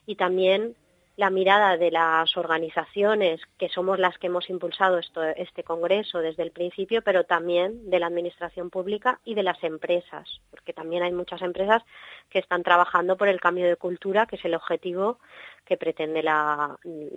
[0.06, 0.74] Y también
[1.16, 4.98] la mirada de las organizaciones, que somos las que hemos impulsado
[5.36, 10.40] este Congreso desde el principio, pero también de la Administración Pública y de las empresas,
[10.50, 11.82] porque también hay muchas empresas
[12.30, 15.18] que están trabajando por el cambio de cultura, que es el objetivo
[15.64, 16.24] que pretende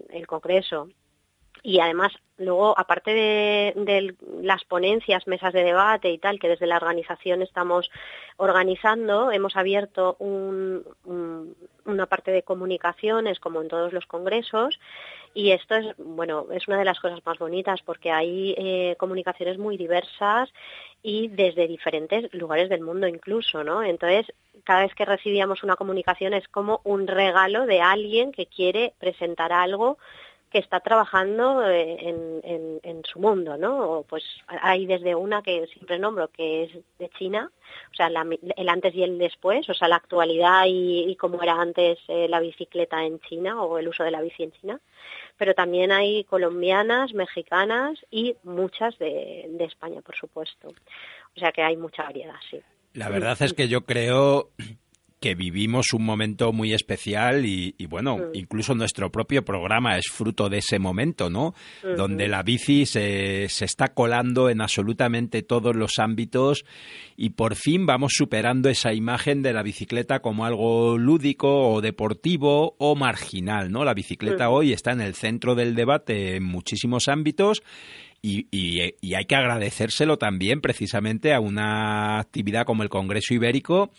[0.09, 0.89] el Congreso
[1.61, 6.77] y además luego aparte de, las ponencias, mesas de debate y tal que desde la
[6.77, 7.91] organización estamos
[8.37, 14.79] organizando, hemos abierto una parte de comunicaciones como en todos los congresos
[15.33, 19.57] y esto es bueno es una de las cosas más bonitas porque hay eh, comunicaciones
[19.57, 20.49] muy diversas
[21.01, 23.83] y desde diferentes lugares del mundo incluso, ¿no?
[23.83, 28.93] Entonces cada vez que recibíamos una comunicación es como un regalo de alguien que quiere
[28.99, 29.97] presentar algo
[30.53, 34.05] que está trabajando eh, en, su mundo, ¿no?
[34.07, 37.51] pues hay desde una que siempre nombro, que es de China,
[37.91, 41.97] o sea, el antes y el después, o sea, la actualidad y, cómo era antes
[42.07, 44.79] eh, la bicicleta en China o el uso de la bici en China,
[45.37, 50.69] pero también hay colombianas, mexicanas y muchas de, de España, por supuesto.
[51.35, 52.61] O sea que hay mucha variedad, sí.
[52.93, 54.51] La verdad es que yo creo
[55.23, 60.57] que vivimos un momento muy especial y, bueno, incluso nuestro propio programa es fruto de
[60.57, 61.55] ese momento, ¿no?
[61.81, 66.65] Donde la bici se, se, está colando en absolutamente todos los ámbitos
[67.15, 72.75] y por fin vamos superando esa imagen de la bicicleta como algo lúdico o deportivo
[72.77, 73.85] o marginal, ¿no?
[73.85, 77.63] La bicicleta hoy está en el centro del debate en muchísimos ámbitos
[78.25, 83.91] y, y, hay que agradecérselo también precisamente a una actividad como el Congreso Ibérico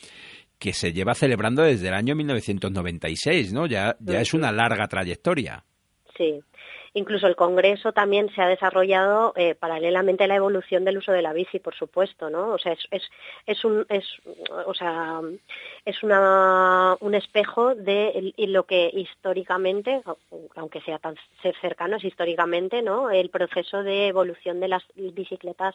[0.65, 3.67] que se lleva celebrando desde el año 1996, ¿no?
[3.67, 5.63] Ya, ya es una larga trayectoria.
[6.17, 6.41] Sí.
[6.95, 11.21] Incluso el Congreso también se ha desarrollado eh, paralelamente a la evolución del uso de
[11.21, 12.55] la bici, por supuesto, ¿no?
[12.55, 13.03] O sea, es, es,
[13.45, 14.07] es un, es,
[14.65, 15.21] o sea,
[15.85, 20.01] es una, un espejo de lo que históricamente,
[20.57, 21.17] aunque sea tan
[21.61, 23.11] cercano, es históricamente, ¿no?
[23.11, 25.75] El proceso de evolución de las bicicletas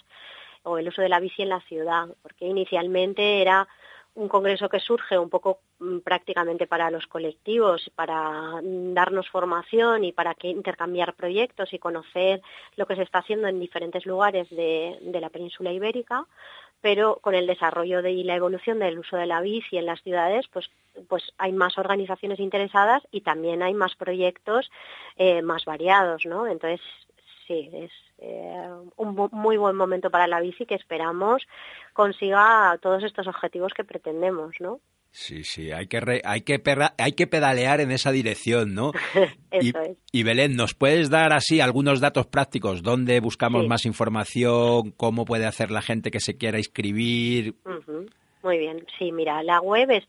[0.63, 3.67] o el uso de la bici en la ciudad, porque inicialmente era
[4.15, 10.03] un congreso que surge un poco mm, prácticamente para los colectivos, para mm, darnos formación
[10.03, 12.41] y para que intercambiar proyectos y conocer
[12.75, 16.25] lo que se está haciendo en diferentes lugares de, la península ibérica,
[16.81, 20.01] pero con el desarrollo de, y la evolución del uso de la bici en las
[20.01, 20.69] ciudades, pues,
[21.07, 24.71] pues hay más organizaciones interesadas y también hay más proyectos
[25.17, 26.47] eh, más variados, ¿no?
[26.47, 26.81] Entonces,
[27.47, 27.91] sí, es
[28.21, 31.43] eh, un muy buen momento para la bici que esperamos
[31.93, 34.79] consiga todos estos objetivos que pretendemos, ¿no?
[35.11, 36.61] Sí, sí, hay que, hay, que
[36.97, 38.91] hay que pedalear en esa dirección, ¿no?
[39.51, 39.73] y,
[40.11, 42.83] y, Belén, ¿nos puedes dar así algunos datos prácticos?
[42.83, 44.91] ¿Dónde buscamos más información?
[44.91, 47.55] ¿Cómo puede hacer la gente que se quiera inscribir?
[48.43, 50.07] Muy bien, sí, mira, la web es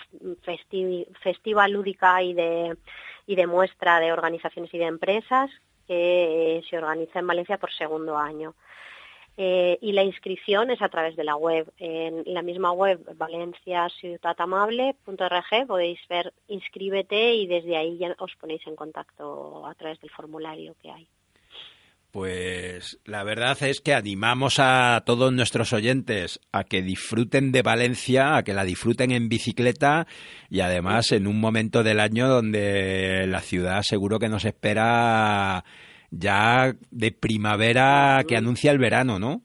[1.21, 5.49] festiva, lúdica y de muestra de organizaciones y de empresas
[5.89, 8.53] que se organiza en Valencia por segundo año.
[9.41, 11.71] Eh, y la inscripción es a través de la web.
[11.78, 18.75] En la misma web, valenciaciutatamable.org, podéis ver inscríbete y desde ahí ya os ponéis en
[18.75, 21.08] contacto a través del formulario que hay.
[22.12, 28.35] Pues la verdad es que animamos a todos nuestros oyentes a que disfruten de Valencia,
[28.35, 30.06] a que la disfruten en bicicleta
[30.50, 35.63] y además en un momento del año donde la ciudad seguro que nos espera
[36.12, 39.41] ya de primavera que anuncia el verano, ¿no?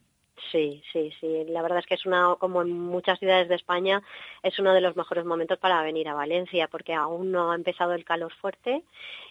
[0.55, 1.45] Sí, sí, sí.
[1.49, 4.03] La verdad es que es una, como en muchas ciudades de España,
[4.41, 7.93] es uno de los mejores momentos para venir a Valencia, porque aún no ha empezado
[7.93, 8.85] el calor fuerte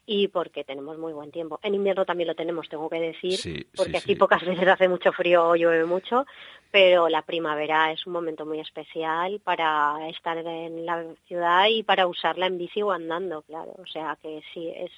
[0.06, 1.62] y porque tenemos muy buen tiempo.
[1.64, 4.16] En invierno también lo tenemos, tengo que decir, Sí, porque sí, aquí sí.
[4.16, 6.26] pocas veces hace mucho frío o llueve mucho,
[6.72, 12.06] pero la primavera es un momento muy especial para estar en la ciudad y para
[12.06, 13.76] usarla en bici o andando, claro.
[13.78, 14.92] O sea que sí, es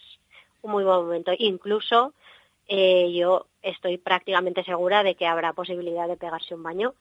[0.66, 1.32] un muy buen momento.
[1.38, 2.14] Incluso
[2.68, 6.94] eh, yo estoy prácticamente segura de que habrá posibilidad de pegarse un baño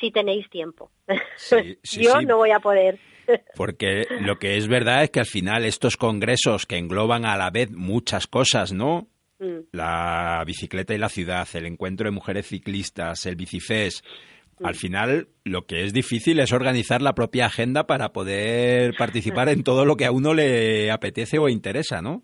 [0.00, 0.90] si tenéis tiempo.
[1.36, 2.26] Sí, sí, yo sí.
[2.26, 2.98] no voy a poder.
[3.56, 7.50] Porque lo que es verdad es que al final estos congresos que engloban a la
[7.50, 9.08] vez muchas cosas, ¿no?
[9.38, 14.02] Mm, La bicicleta y la ciudad, el encuentro de mujeres ciclistas, el bicifes.
[14.60, 14.66] Mm.
[14.66, 19.62] Al final, lo que es difícil es organizar la propia agenda para poder participar en
[19.62, 22.22] todo lo que a uno le apetece o interesa, ¿no?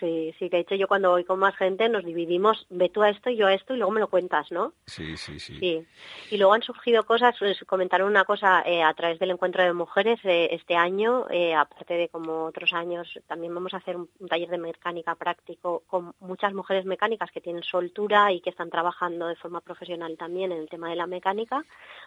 [0.00, 3.10] Sí, sí, de hecho yo cuando voy con más gente nos dividimos, ve tú a
[3.10, 4.74] esto y yo a esto y luego me lo cuentas, ¿no?
[4.86, 5.58] Sí, sí, sí.
[5.58, 5.86] Sí,
[6.30, 9.72] y luego han surgido cosas, pues, comentaron una cosa eh, a través del encuentro de
[9.72, 14.08] mujeres eh, este año, eh, aparte de como otros años, también vamos a hacer un,
[14.18, 18.70] un taller de mecánica práctico con muchas mujeres mecánicas que tienen soltura y que están
[18.70, 21.64] trabajando de forma profesional también en el tema de la mecánica.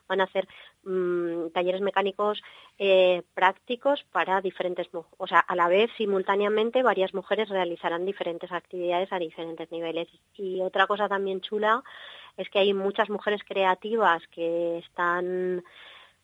[0.08, 0.48] Van a hacer
[0.84, 2.42] mm, talleres mecánicos
[3.34, 7.50] prácticos para diferentes, o sea, a la vez simultáneamente varias mujeres
[7.80, 10.08] realizarán diferentes actividades a diferentes niveles.
[10.36, 11.84] Y otra cosa también chula
[12.38, 15.64] es que hay muchas mujeres creativas que están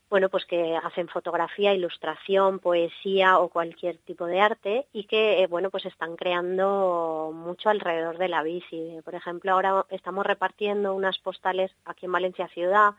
[0.07, 5.47] bueno, pues que hacen fotografía, ilustración, poesía o cualquier tipo de arte y que, eh,
[5.47, 8.99] bueno, pues están creando mucho alrededor de la bici.
[9.03, 12.93] Por ejemplo, ahora estamos repartiendo unas postales aquí en Valencia Ciudad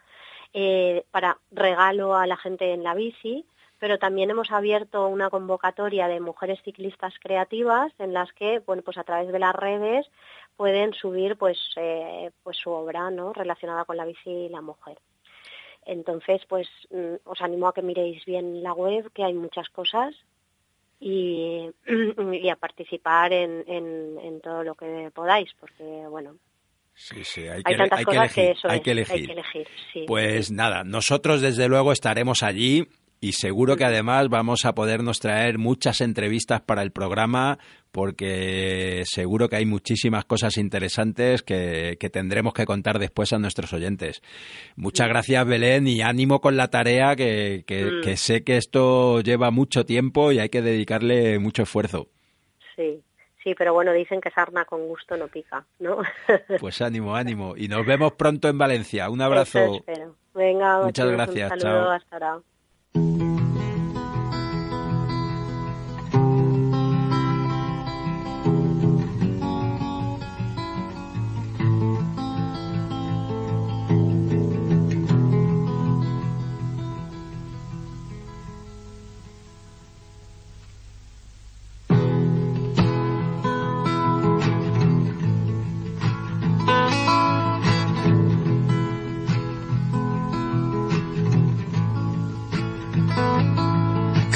[0.52, 3.46] eh, para regalo a la gente en la bici,
[3.78, 8.98] pero también hemos abierto una convocatoria de mujeres ciclistas creativas en las que, bueno, pues
[8.98, 10.06] a través de las redes
[10.56, 13.32] pueden subir pues, eh, pues su obra, ¿no?
[13.32, 14.98] Relacionada con la bici y la mujer.
[15.84, 20.14] Entonces, pues mm, os animo a que miréis bien la web, que hay muchas cosas,
[20.98, 21.70] y,
[22.32, 26.36] y a participar en, en, en todo lo que podáis, porque, bueno,
[26.98, 28.70] Sí, sí, hay, hay que, tantas hay que cosas que, elegir.
[28.70, 29.14] hay es, que elegir.
[29.14, 30.04] hay que elegir, sí.
[30.06, 32.88] Pues nada, nosotros desde luego estaremos allí
[33.28, 37.58] y seguro que además vamos a podernos traer muchas entrevistas para el programa
[37.92, 43.72] porque seguro que hay muchísimas cosas interesantes que, que tendremos que contar después a nuestros
[43.72, 44.20] oyentes.
[44.76, 48.00] Muchas gracias Belén y ánimo con la tarea que, que- Mm.
[48.02, 52.08] que sé que esto lleva mucho tiempo y hay que dedicarle mucho esfuerzo.
[52.76, 53.00] Sí,
[53.42, 55.98] sí, pero bueno, dicen que sarna con gusto no pica, ¿no?
[56.60, 59.08] Pues ánimo, ánimo y nos vemos pronto en Valencia.
[59.08, 59.58] Un abrazo.
[59.58, 60.14] Eso espero.
[60.34, 61.90] Venga, Muchas gracias, Un saludo, chao.
[61.92, 62.55] hasta ahora.
[62.96, 63.35] Mm-hmm.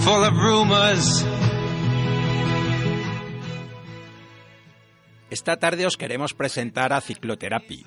[0.00, 1.24] full of rumors.
[5.30, 7.86] Esta tarde os queremos presentar a Ciclotherapy,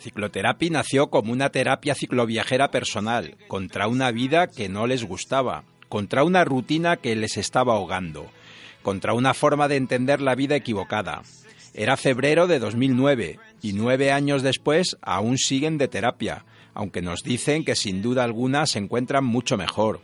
[0.00, 6.24] Ciclotherapy nació como una terapia cicloviajera personal, contra una vida que no les gustaba, contra
[6.24, 8.30] una rutina que les estaba ahogando,
[8.82, 11.22] contra una forma de entender la vida equivocada.
[11.74, 17.64] Era febrero de 2009 y nueve años después aún siguen de terapia, aunque nos dicen
[17.64, 20.00] que sin duda alguna se encuentran mucho mejor.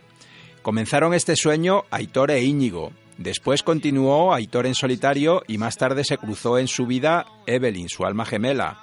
[0.67, 6.17] Comenzaron este sueño Aitor e Íñigo, después continuó Aitor en solitario y más tarde se
[6.17, 8.81] cruzó en su vida Evelyn, su alma gemela.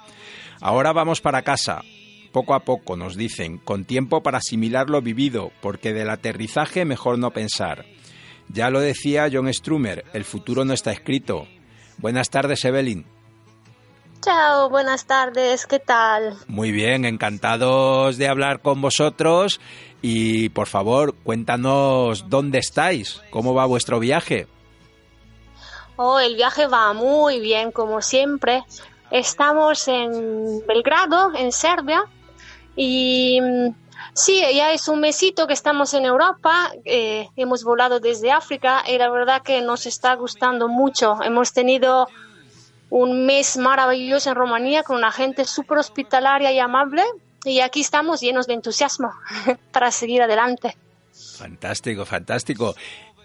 [0.61, 1.83] Ahora vamos para casa,
[2.31, 7.19] poco a poco, nos dicen, con tiempo para asimilar lo vivido, porque del aterrizaje mejor
[7.19, 7.85] no pensar.
[8.49, 11.47] Ya lo decía John Strumer, el futuro no está escrito.
[11.99, 13.05] Buenas tardes, Evelyn.
[14.25, 16.35] Chao, buenas tardes, ¿qué tal?
[16.47, 19.61] Muy bien, encantados de hablar con vosotros
[20.01, 24.47] y por favor, cuéntanos dónde estáis, cómo va vuestro viaje.
[25.95, 28.63] Oh, el viaje va muy bien, como siempre.
[29.11, 32.05] Estamos en Belgrado, en Serbia,
[32.75, 33.75] y mm,
[34.13, 38.97] sí, ya es un mesito que estamos en Europa, eh, hemos volado desde África y
[38.97, 41.19] la verdad que nos está gustando mucho.
[41.21, 42.07] Hemos tenido
[42.89, 47.03] un mes maravilloso en Rumanía con una gente súper hospitalaria y amable
[47.45, 49.11] y aquí estamos llenos de entusiasmo
[49.71, 50.75] para seguir adelante.
[51.37, 52.75] Fantástico, fantástico.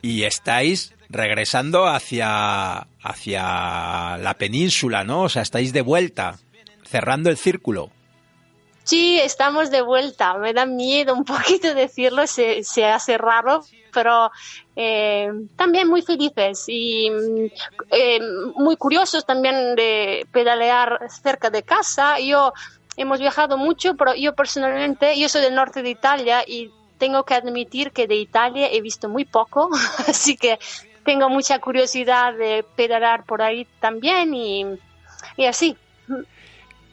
[0.03, 5.23] Y estáis regresando hacia, hacia la península, ¿no?
[5.23, 6.39] O sea, estáis de vuelta,
[6.85, 7.91] cerrando el círculo.
[8.85, 10.35] Sí, estamos de vuelta.
[10.39, 14.31] Me da miedo un poquito decirlo, se, se hace raro, pero
[14.77, 17.11] eh, también muy felices y
[17.91, 18.21] eh,
[18.57, 22.19] muy curiosos también de pedalear cerca de casa.
[22.19, 22.53] Yo
[22.97, 27.35] hemos viajado mucho, pero yo personalmente, yo soy del norte de Italia y tengo que
[27.35, 29.71] admitir que de Italia he visto muy poco,
[30.09, 30.59] así que
[31.05, 34.67] tengo mucha curiosidad de pedalear por ahí también y,
[35.37, 35.77] y así.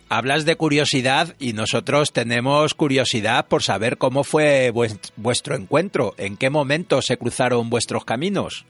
[0.09, 4.71] Hablas de curiosidad y nosotros tenemos curiosidad por saber cómo fue
[5.17, 8.65] vuestro encuentro, en qué momento se cruzaron vuestros caminos.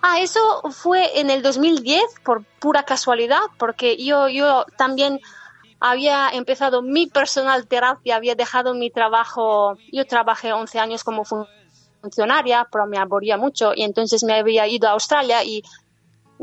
[0.00, 5.18] Ah, eso fue en el 2010 por pura casualidad, porque yo, yo también
[5.80, 11.24] había empezado mi personal terapia, había dejado mi trabajo, yo trabajé 11 años como
[12.00, 15.62] funcionaria, pero me aburría mucho y entonces me había ido a Australia y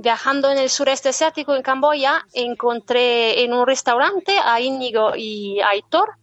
[0.01, 5.69] viajando en el sureste asiático, en Camboya, encontré en un restaurante a Íñigo y a
[5.69, 6.15] Aitor.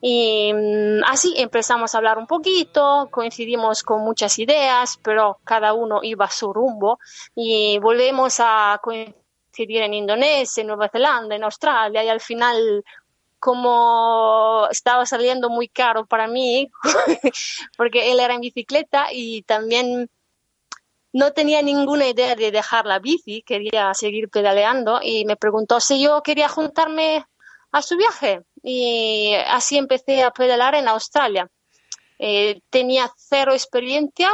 [0.00, 6.00] Y mm, así empezamos a hablar un poquito, coincidimos con muchas ideas, pero cada uno
[6.02, 6.98] iba a su rumbo
[7.34, 12.84] y volvemos a coincidir en Indonesia, en Nueva Zelanda, en Australia y al final
[13.38, 16.70] como estaba saliendo muy caro para mí,
[17.76, 20.08] porque él era en bicicleta y también
[21.12, 26.02] no tenía ninguna idea de dejar la bici, quería seguir pedaleando y me preguntó si
[26.02, 27.26] yo quería juntarme
[27.70, 31.48] a su viaje y así empecé a pedalar en Australia.
[32.18, 34.30] Eh, tenía cero experiencia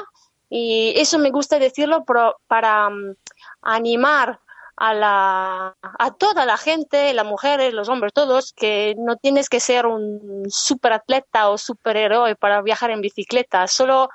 [0.51, 2.05] y eso me gusta decirlo
[2.47, 3.14] para um,
[3.62, 4.41] animar
[4.76, 9.61] a, la, a toda la gente, las mujeres, los hombres, todos, que no tienes que
[9.61, 14.09] ser un super atleta o superhéroe para viajar en bicicleta, solo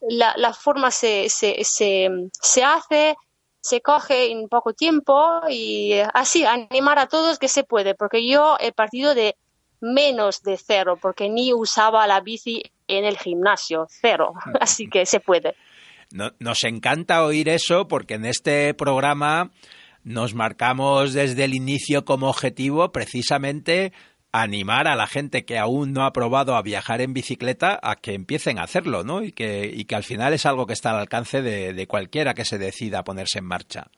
[0.00, 3.16] la, la forma se, se, se, se hace,
[3.60, 8.56] se coge en poco tiempo y así animar a todos que se puede, porque yo
[8.60, 9.36] he partido de
[9.80, 15.20] menos de cero, porque ni usaba la bici en el gimnasio, cero, así que se
[15.20, 15.54] puede.
[16.38, 19.50] nos encanta oír eso porque en este programa
[20.02, 23.92] nos marcamos desde el inicio como objetivo precisamente
[24.32, 28.14] animar a la gente que aún no ha probado a viajar en bicicleta a que
[28.14, 29.22] empiecen a hacerlo, ¿no?
[29.22, 32.44] Y que, y que al final es algo que está al alcance de, cualquiera que
[32.44, 33.88] se decida a ponerse en marcha.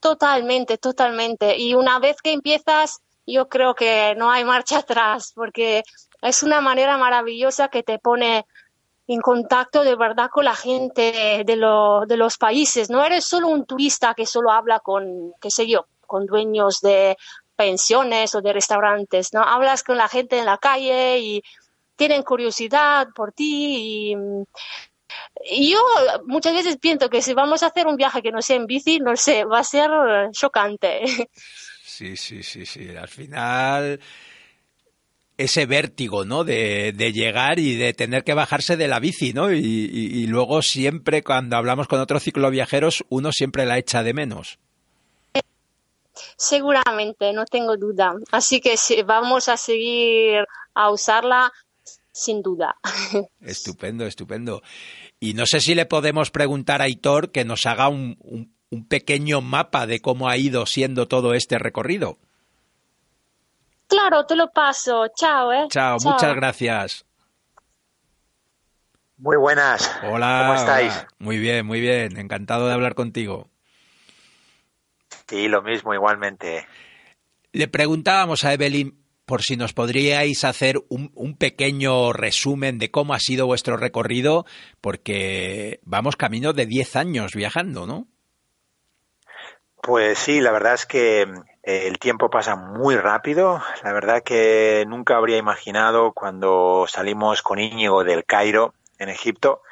[0.00, 1.56] Totalmente, totalmente.
[1.58, 5.84] Y una vez que empiezas, yo creo que no hay marcha atrás, porque
[6.20, 8.46] es una manera maravillosa que te pone
[9.06, 12.90] en contacto de verdad con la gente de, lo, de los países.
[12.90, 17.16] No eres solo un turista que solo habla con, qué sé yo, con dueños de
[17.62, 19.42] pensiones o de restaurantes, ¿no?
[19.42, 21.42] Hablas con la gente en la calle y
[21.94, 24.16] tienen curiosidad por ti y,
[25.70, 25.78] yo
[26.26, 28.98] muchas veces pienso que si vamos a hacer un viaje que no sea en bici,
[28.98, 29.90] no sé, va a ser
[30.32, 31.02] chocante.
[31.84, 32.88] Sí, sí, sí, sí.
[32.96, 34.00] Al final
[35.36, 36.42] ese vértigo, ¿no?
[36.44, 39.52] De, de, llegar y de tener que bajarse de la bici, ¿no?
[39.52, 44.58] Y, y, luego siempre cuando hablamos con otros cicloviajeros, uno siempre la echa de menos.
[46.36, 48.14] Seguramente, no tengo duda.
[48.30, 50.44] Así que vamos a seguir
[50.74, 51.52] a usarla
[52.12, 52.76] sin duda.
[53.40, 54.62] Estupendo, estupendo.
[55.18, 58.86] Y no sé si le podemos preguntar a Aitor que nos haga un, un, un
[58.86, 62.18] pequeño mapa de cómo ha ido siendo todo este recorrido.
[63.86, 65.06] Claro, te lo paso.
[65.14, 65.66] Chao, ¿eh?
[65.68, 67.04] Chao, muchas gracias.
[69.18, 69.88] Muy buenas.
[70.02, 70.46] Hola.
[70.46, 70.92] ¿Cómo estáis?
[70.94, 71.08] hola.
[71.18, 72.16] Muy bien, muy bien.
[72.18, 73.51] Encantado de hablar contigo.
[75.32, 76.66] Sí, lo mismo, igualmente.
[77.52, 83.14] Le preguntábamos a Evelyn por si nos podríais hacer un, un, pequeño resumen de cómo
[83.14, 84.44] ha sido vuestro recorrido,
[84.82, 88.08] porque vamos camino de 10 años viajando, ¿no?
[89.82, 91.28] Pues sí, la verdad es que eh,
[91.62, 93.62] el tiempo pasa muy rápido.
[93.82, 99.62] La verdad que nunca habría imaginado cuando salimos con Íñigo del Cairo, en Egipto,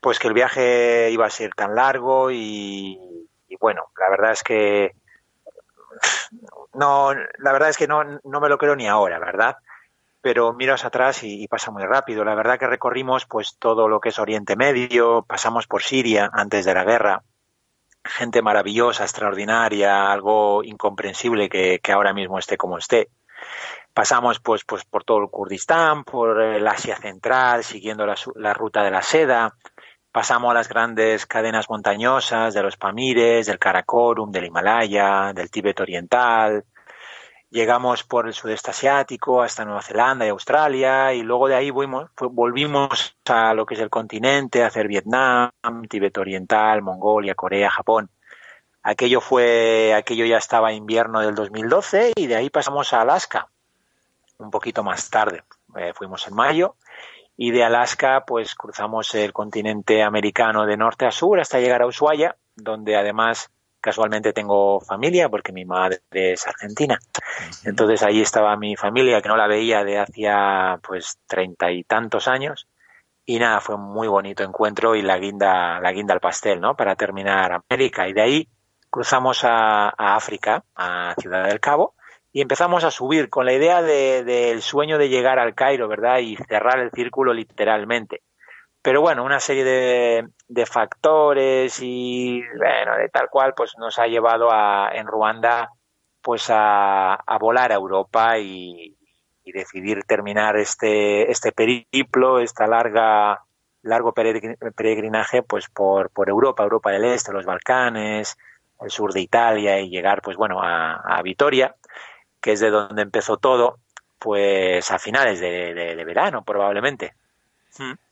[0.00, 2.98] pues que el viaje iba a ser tan largo y,
[3.46, 5.01] y bueno, la verdad es que
[6.74, 9.56] no, la verdad es que no, no me lo creo ni ahora, ¿verdad?
[10.20, 12.24] Pero miras atrás y, pasa muy rápido.
[12.24, 16.64] La verdad que recorrimos pues todo lo que es Oriente Medio, pasamos por Siria antes
[16.64, 17.22] de la guerra,
[18.04, 23.08] gente maravillosa, extraordinaria, algo incomprensible que, que ahora mismo esté como esté.
[23.92, 28.82] Pasamos pues, pues por todo el Kurdistán, por el Asia Central, siguiendo la, la ruta
[28.82, 29.54] de la seda,
[30.12, 35.80] pasamos a las grandes cadenas montañosas de los Pamires, del Karakorum, del Himalaya, del Tíbet
[35.80, 36.64] Oriental.
[37.48, 43.16] Llegamos por el sudeste asiático hasta Nueva Zelanda y Australia y luego de ahí volvimos,
[43.26, 45.50] a lo que es el continente, a hacer Vietnam,
[45.88, 48.10] Tíbet Oriental, Mongolia, Corea, Japón.
[48.82, 53.48] Aquello fue, aquello ya estaba invierno del 2012 y de ahí pasamos a Alaska
[54.38, 55.42] un poquito más tarde.
[55.76, 56.76] Eh, fuimos en mayo
[57.36, 61.86] y de Alaska pues cruzamos el continente americano de norte a sur hasta llegar a
[61.86, 66.98] Ushuaia, donde además casualmente tengo familia porque mi madre es argentina.
[67.64, 72.28] Entonces ahí estaba mi familia que no la veía de hacía pues treinta y tantos
[72.28, 72.68] años
[73.24, 76.76] y nada, fue un muy bonito encuentro y la guinda, la guinda al pastel, ¿no?
[76.76, 78.48] Para terminar América y de ahí
[78.90, 81.94] cruzamos a, a África, a Ciudad del Cabo
[82.32, 85.86] y empezamos a subir con la idea del de, de sueño de llegar al Cairo,
[85.86, 86.18] ¿verdad?
[86.18, 88.22] Y cerrar el círculo literalmente.
[88.80, 94.06] Pero bueno, una serie de, de, factores y, bueno, de tal cual, pues nos ha
[94.06, 95.70] llevado a, en Ruanda,
[96.20, 98.96] pues a, a volar a Europa y,
[99.44, 103.42] y, decidir terminar este, este periplo, esta larga,
[103.82, 108.36] largo peregrinaje, pues por, por Europa, Europa del Este, los Balcanes,
[108.80, 111.76] el sur de Italia y llegar, pues bueno, a, a Vitoria
[112.42, 113.78] que es de donde empezó todo,
[114.18, 117.14] pues a finales de, de, de verano probablemente.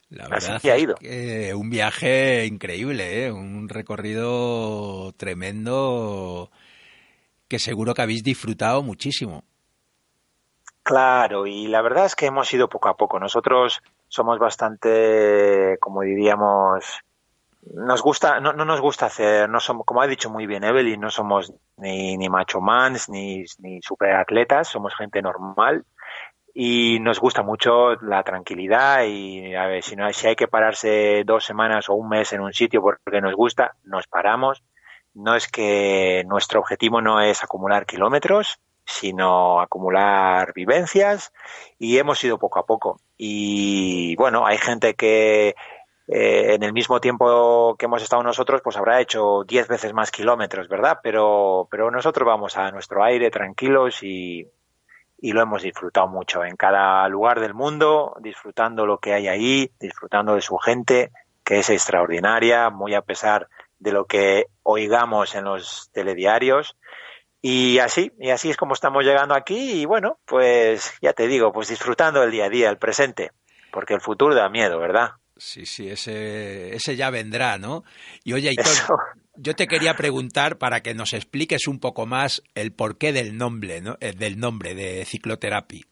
[0.08, 0.94] La verdad Así que ha ido.
[0.94, 3.32] Es que un viaje increíble, ¿eh?
[3.32, 6.50] un recorrido tremendo
[7.48, 9.44] que seguro que habéis disfrutado muchísimo.
[10.82, 13.20] Claro, y la verdad es que hemos ido poco a poco.
[13.20, 16.84] Nosotros somos bastante, como diríamos,
[17.62, 21.00] nos gusta, no, no, nos gusta hacer, no somos, como ha dicho muy bien Evelyn,
[21.00, 25.84] no somos ni, ni macho mans, ni, ni superatletas, somos gente normal
[26.54, 31.22] y nos gusta mucho la tranquilidad y a ver, si, no, si hay que pararse
[31.24, 34.62] dos semanas o un mes en un sitio porque nos gusta, nos paramos.
[35.12, 41.32] No es que nuestro objetivo no es acumular kilómetros, sino acumular vivencias
[41.78, 43.00] y hemos ido poco a poco.
[43.16, 45.54] Y bueno, hay gente que
[46.12, 50.10] eh, en el mismo tiempo que hemos estado nosotros, pues habrá hecho diez veces más
[50.10, 50.98] kilómetros, ¿verdad?
[51.04, 54.44] Pero, pero nosotros vamos a nuestro aire tranquilos y,
[55.20, 59.70] y lo hemos disfrutado mucho en cada lugar del mundo, disfrutando lo que hay ahí,
[59.78, 61.12] disfrutando de su gente,
[61.44, 63.46] que es extraordinaria, muy a pesar
[63.78, 66.76] de lo que oigamos en los telediarios.
[67.40, 71.52] Y así, y así es como estamos llegando aquí y bueno, pues ya te digo,
[71.52, 73.30] pues disfrutando el día a día, el presente,
[73.70, 75.12] porque el futuro da miedo, ¿verdad?
[75.40, 77.82] Sí, sí, ese, ese ya vendrá, ¿no?
[78.24, 78.66] Y oye, Aitor,
[79.36, 83.80] yo te quería preguntar para que nos expliques un poco más el porqué del nombre,
[83.80, 83.96] ¿no?
[84.00, 85.86] Eh, del nombre de cicloterapia.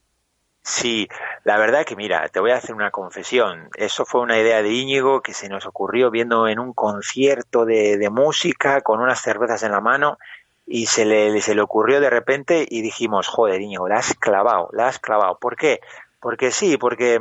[0.60, 1.08] Sí,
[1.44, 3.70] la verdad que mira, te voy a hacer una confesión.
[3.74, 7.96] Eso fue una idea de Íñigo que se nos ocurrió viendo en un concierto de,
[7.96, 10.18] de música con unas cervezas en la mano
[10.66, 14.68] y se le, se le ocurrió de repente y dijimos, joder, Íñigo, la has clavado,
[14.74, 15.38] la has clavado.
[15.38, 15.80] ¿Por qué?
[16.20, 17.20] Porque sí, porque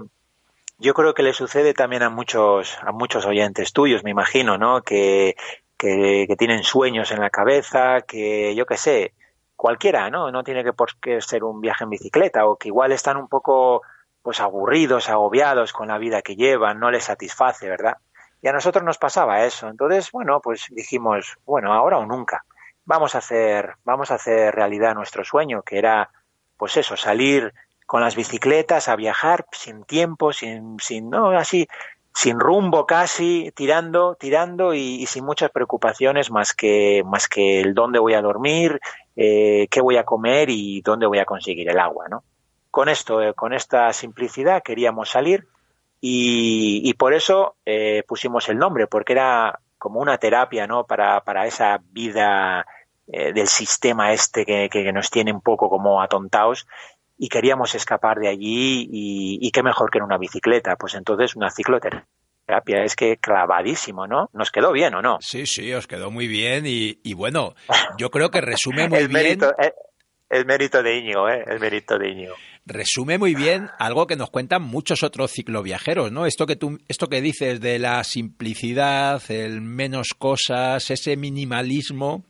[0.77, 4.81] yo creo que le sucede también a muchos, a muchos oyentes tuyos, me imagino, ¿no?
[4.81, 5.35] Que,
[5.77, 9.13] que, que tienen sueños en la cabeza, que yo qué sé,
[9.55, 10.31] cualquiera, ¿no?
[10.31, 13.27] No tiene que por qué ser un viaje en bicicleta, o que igual están un
[13.27, 13.81] poco
[14.21, 17.97] pues aburridos, agobiados con la vida que llevan, no les satisface, ¿verdad?
[18.41, 19.67] Y a nosotros nos pasaba eso.
[19.67, 22.43] Entonces, bueno, pues dijimos, bueno, ahora o nunca.
[22.85, 26.11] Vamos a hacer, vamos a hacer realidad nuestro sueño, que era,
[26.55, 27.53] pues eso, salir
[27.87, 31.67] con las bicicletas a viajar sin tiempo, sin, sin, no, así,
[32.13, 37.99] sin rumbo casi, tirando, tirando y, sin muchas preocupaciones más que, más que el dónde
[37.99, 38.81] voy a dormir,
[39.15, 42.23] eh, qué voy a comer y dónde voy a conseguir el agua, ¿no?
[42.71, 45.47] con esto, eh, con esta simplicidad queríamos salir
[46.01, 50.85] y, por eso eh, pusimos el nombre, porque era como una terapia, ¿no?
[50.85, 52.65] Para, para esa vida
[53.07, 56.67] del sistema este que, que, nos tiene un poco como atontados
[57.17, 61.35] y queríamos escapar de allí y, y qué mejor que en una bicicleta, pues entonces
[61.35, 64.29] una cicloterapia es que clavadísimo, ¿no?
[64.33, 65.17] ¿Nos quedó bien o no?
[65.19, 67.55] Sí, sí, os quedó muy bien y, y bueno,
[67.97, 69.23] yo creo que resume muy el bien...
[69.23, 69.73] Mérito, eh,
[70.29, 71.43] el mérito de Íñigo, ¿eh?
[71.47, 72.35] El mérito de Íñigo.
[72.67, 76.25] Resume muy bien algo que nos cuentan muchos otros cicloviajeros, ¿no?
[76.25, 82.25] Esto que tú, esto que dices de la simplicidad, el menos cosas, ese minimalismo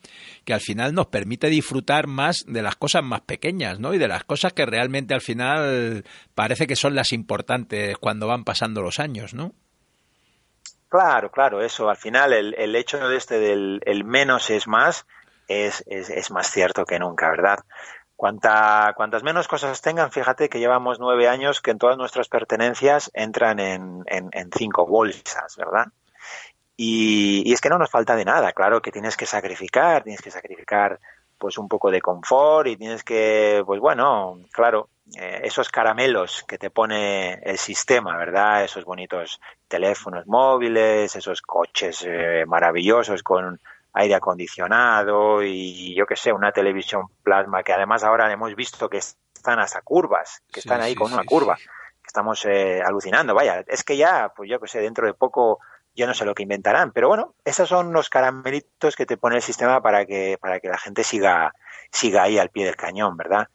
[0.46, 3.96] que al final nos permite disfrutar más de las cosas más pequeñas, ¿no?
[3.96, 8.44] Y de las cosas que realmente al final parece que son las importantes cuando van
[8.44, 9.54] pasando los años, ¿no?
[10.90, 11.90] Claro, claro, eso.
[11.90, 15.06] Al final, el, el hecho de este del el menos es más
[15.48, 17.60] es, es, es, más cierto que nunca, ¿verdad?
[18.18, 23.11] Cuanta, cuantas menos cosas tengan, fíjate que llevamos nueve años que en todas nuestras pertenencias
[23.13, 25.86] entran en, en, en cinco bolsas, ¿verdad?
[26.76, 30.22] Y, y, es que no nos falta de nada, claro que tienes que sacrificar, tienes
[30.22, 30.99] que sacrificar
[31.38, 36.57] pues un poco de confort y tienes que, pues bueno, claro, eh, esos caramelos que
[36.57, 38.63] te pone el sistema, ¿verdad?
[38.63, 43.59] Esos bonitos teléfonos móviles, esos coches eh, maravillosos con
[43.94, 48.98] aire acondicionado y yo que sé, una televisión plasma que además ahora hemos visto que
[48.98, 52.82] están hasta curvas, que Sí, están ahí sí, con una sí, curva, que estamos eh,
[52.86, 55.60] alucinando, vaya, es que ya, pues yo que sé, dentro de poco
[55.96, 59.38] yo no sé lo que inventarán, pero bueno, esos son los caramelitos que te pone
[59.38, 61.54] el sistema para que, para que la gente siga,
[61.92, 63.48] siga ahí al pie del cañón, ¿verdad?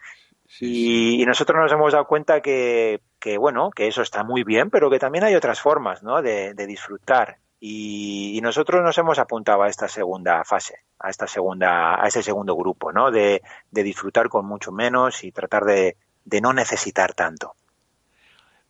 [0.58, 4.70] Y, y nosotros nos hemos dado cuenta que, que, bueno, que eso está muy bien,
[4.70, 6.22] pero que también hay otras formas, ¿no?
[6.22, 7.38] De, de disfrutar.
[7.64, 12.56] Y, nosotros nos hemos apuntado a esta segunda fase, a esta segunda, a ese segundo
[12.56, 13.12] grupo, ¿no?
[13.12, 13.40] De,
[13.70, 17.54] de disfrutar con mucho menos y tratar de, de no necesitar tanto.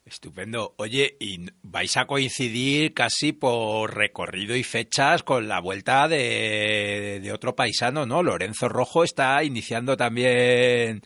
[0.05, 0.75] Estupendo.
[0.77, 7.33] Oye, y vais a coincidir casi por recorrido y fechas con la vuelta de, de
[7.33, 8.23] otro paisano, ¿no?
[8.23, 11.03] Lorenzo Rojo está iniciando también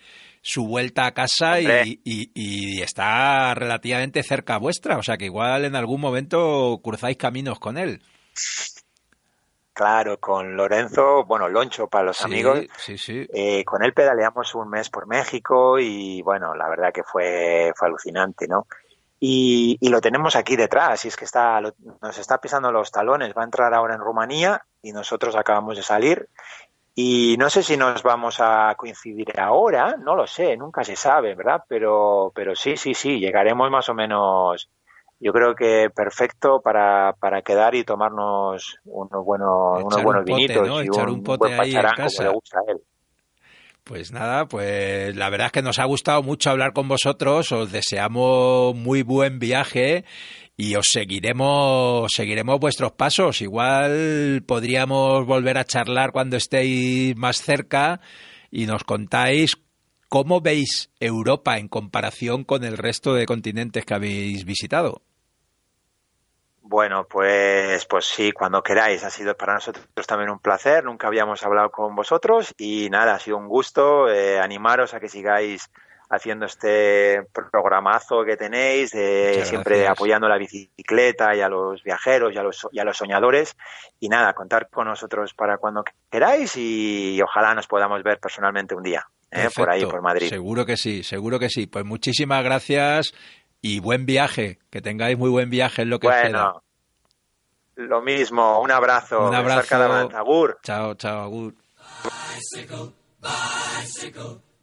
[0.46, 5.64] su vuelta a casa y, y, y, está relativamente cerca vuestra, o sea que igual
[5.64, 8.00] en algún momento cruzáis caminos con él.
[9.72, 13.26] Claro, con Lorenzo, bueno, Loncho para los sí, amigos, sí, sí.
[13.34, 17.88] Eh, con él pedaleamos un mes por México y bueno, la verdad que fue, fue
[17.88, 18.68] alucinante, ¿no?
[19.18, 22.92] Y, y, lo tenemos aquí detrás, y es que está, lo, nos está pisando los
[22.92, 26.28] talones, va a entrar ahora en Rumanía y nosotros acabamos de salir
[26.98, 31.34] y no sé si nos vamos a coincidir ahora, no lo sé, nunca se sabe,
[31.34, 31.62] ¿verdad?
[31.68, 34.70] Pero, pero sí, sí, sí, llegaremos más o menos,
[35.20, 40.46] yo creo que perfecto para, para quedar y tomarnos unos buenos, unos buenos un pote,
[40.46, 40.82] vinitos ¿no?
[40.82, 42.16] y Echar un, un pote buen ahí en casa.
[42.16, 42.78] como le gusta a él.
[43.84, 47.70] Pues nada, pues la verdad es que nos ha gustado mucho hablar con vosotros, os
[47.70, 50.06] deseamos muy buen viaje
[50.56, 53.42] y os seguiremos, seguiremos vuestros pasos.
[53.42, 58.00] Igual podríamos volver a charlar cuando estéis más cerca
[58.50, 59.58] y nos contáis
[60.08, 65.02] cómo veis Europa en comparación con el resto de continentes que habéis visitado.
[66.68, 69.04] Bueno, pues, pues sí, cuando queráis.
[69.04, 70.82] Ha sido para nosotros también un placer.
[70.84, 75.08] Nunca habíamos hablado con vosotros y nada, ha sido un gusto eh, animaros a que
[75.08, 75.70] sigáis
[76.08, 79.92] haciendo este programazo que tenéis, eh, siempre gracias.
[79.92, 83.56] apoyando la bicicleta y a los viajeros y a los, y a los soñadores.
[84.00, 88.74] Y nada, contar con nosotros para cuando queráis y, y ojalá nos podamos ver personalmente
[88.74, 90.28] un día, eh, por ahí, por Madrid.
[90.28, 91.66] Seguro que sí, seguro que sí.
[91.66, 93.12] Pues muchísimas gracias
[93.60, 94.58] y buen viaje.
[94.70, 96.62] Que tengáis muy buen viaje en lo que bueno,
[97.74, 99.28] Lo mismo, un abrazo.
[99.28, 99.76] Un abrazo.
[100.14, 100.58] Agur.
[100.62, 101.54] Chao, chao, agur.
[102.04, 104.45] Bicycle, bicycle.